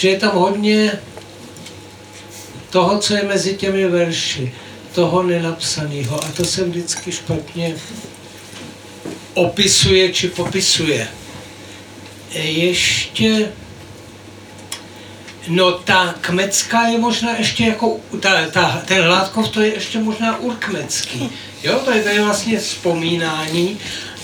[0.00, 0.92] že je tam hodně
[2.70, 4.54] toho, co je mezi těmi verši,
[4.94, 6.24] toho nenapsaného.
[6.24, 7.76] A to se vždycky špatně
[9.34, 11.08] opisuje či popisuje.
[12.34, 13.48] Ještě
[15.48, 20.38] No ta kmecká je možná ještě jako, ta, ta, ten Hládkov to je ještě možná
[20.38, 21.30] urkmecký.
[21.62, 23.78] Jo, to je, to je vlastně vzpomínání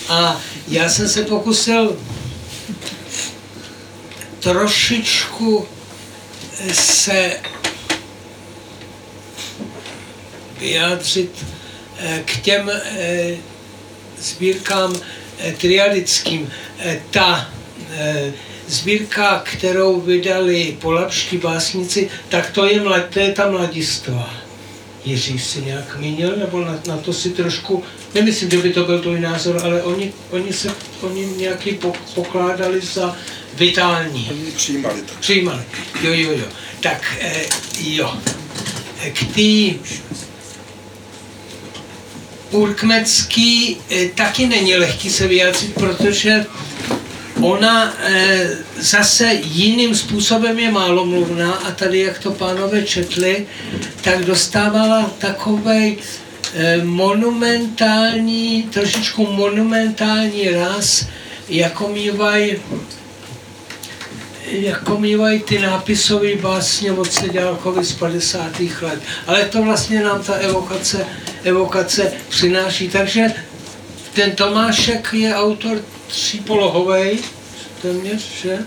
[0.09, 1.97] a já jsem se pokusil
[4.47, 5.67] trošičku
[6.73, 7.37] se
[10.59, 11.45] vyjádřit
[11.99, 13.37] eh, k těm eh,
[14.19, 14.97] sbírkám
[15.39, 16.51] eh, triadickým.
[17.11, 17.51] Ta
[18.67, 24.35] sbírka, kterou vydali polapští básnici, tak to je, mlad, to je ta mladistvá.
[25.05, 27.83] Jiří si nějak mínil, nebo na, na to si trošku,
[28.15, 30.71] nemyslím, že by to byl tvůj názor, ale oni, oni se
[31.01, 31.79] oni nějaký
[32.15, 33.17] pokládali za
[33.57, 34.29] vitální.
[34.31, 35.13] Oni přijímali to.
[35.21, 35.63] Přijímali,
[36.03, 36.47] jo, jo, jo.
[36.81, 37.45] Tak eh,
[37.81, 38.19] jo,
[39.13, 39.79] k té
[42.51, 46.47] urkmecký eh, taky není lehký se vyjádřit, protože
[47.43, 53.47] ona e, zase jiným způsobem je málomluvná a tady, jak to pánové četli,
[54.03, 55.99] tak dostávala takový
[56.55, 61.07] e, monumentální, trošičku monumentální ráz,
[61.49, 62.57] jako mývají
[64.51, 68.61] jako mývají ty nápisové básně od Sedělkovi z 50.
[68.83, 69.01] let.
[69.27, 71.07] Ale to vlastně nám ta evokace,
[71.43, 72.89] evokace přináší.
[72.89, 73.35] Takže
[74.15, 77.19] ten Tomášek je autor třípolohovej,
[77.83, 78.59] téměř, že?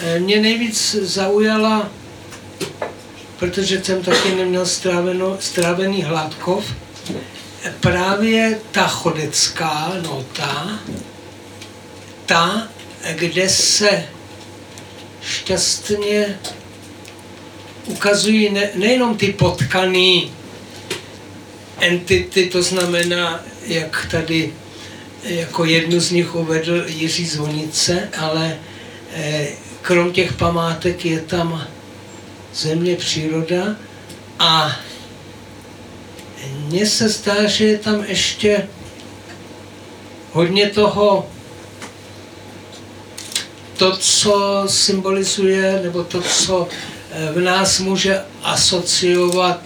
[0.00, 1.88] E, mě nejvíc zaujala,
[3.38, 6.64] protože jsem taky neměl stráveno, strávený hladkov,
[7.80, 10.78] právě ta chodecká nota,
[12.26, 12.68] ta,
[13.14, 14.04] kde se
[15.26, 16.38] šťastně
[17.86, 20.32] ukazují ne, nejenom ty potkaný
[21.80, 24.52] entity, to znamená, jak tady
[25.24, 28.58] jako jednu z nich uvedl Jiří Zvonice, ale
[29.14, 29.48] eh,
[29.82, 31.66] krom těch památek je tam
[32.54, 33.76] země, příroda
[34.38, 34.76] a
[36.56, 38.68] mně se zdá, že je tam ještě
[40.32, 41.28] hodně toho,
[43.76, 46.68] to, co symbolizuje, nebo to, co
[47.10, 49.60] eh, v nás může asociovat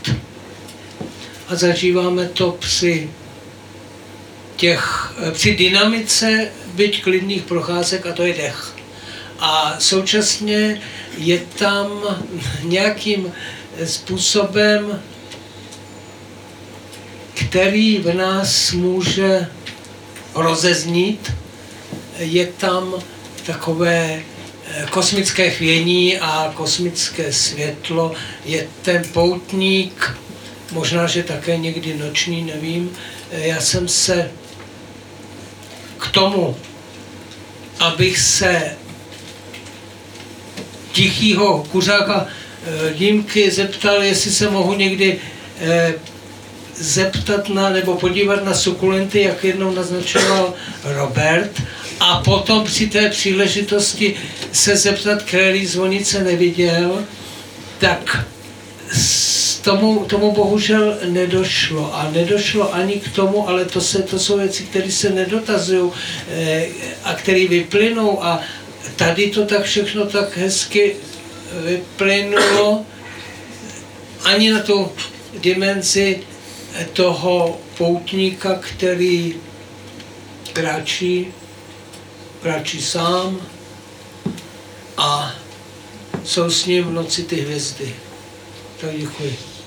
[1.49, 3.11] a zažíváme to při
[4.57, 8.75] těch, eh, při dynamice byť klidných procházek a to je dech.
[9.39, 10.81] A současně
[11.19, 12.19] je tam
[12.63, 13.33] nějakým
[13.85, 15.03] způsobem,
[17.35, 19.47] který v nás může
[20.35, 21.33] rozeznít,
[22.19, 22.95] je tam
[23.49, 24.23] takové
[24.71, 28.13] eh, kosmické chvění a kosmické světlo,
[28.45, 30.17] je ten poutník,
[30.73, 32.93] možná, že také někdy noční, nevím.
[33.33, 34.31] Eh, já jsem se
[35.99, 36.57] k tomu,
[37.81, 38.77] abych se
[40.93, 45.21] tichýho kuřáka e, Dímky zeptal, jestli se mohu někdy
[46.75, 50.55] zeptat na, nebo podívat na sukulenty, jak jednou naznačoval
[50.85, 51.63] Robert,
[52.01, 54.15] a potom při té příležitosti
[54.53, 57.05] se zeptat, který zvonice neviděl,
[57.79, 58.27] tak
[59.63, 61.95] tomu, tomu bohužel nedošlo.
[61.95, 65.93] A nedošlo ani k tomu, ale to, se, to jsou věci, které se nedotazují
[66.31, 66.67] eh,
[67.05, 68.25] a které vyplynou.
[68.25, 68.41] A
[68.97, 70.97] tady to tak všechno tak hezky
[71.65, 72.85] vyplynulo.
[74.25, 74.93] Ani na tu
[75.41, 76.21] dimenzi
[76.93, 79.35] toho poutníka, který
[80.53, 81.27] kráčí,
[82.43, 83.41] kráčí sám
[84.97, 85.33] a
[86.25, 87.95] jsou s ním v noci ty hvězdy.
[88.81, 89.58] Tak děkuji.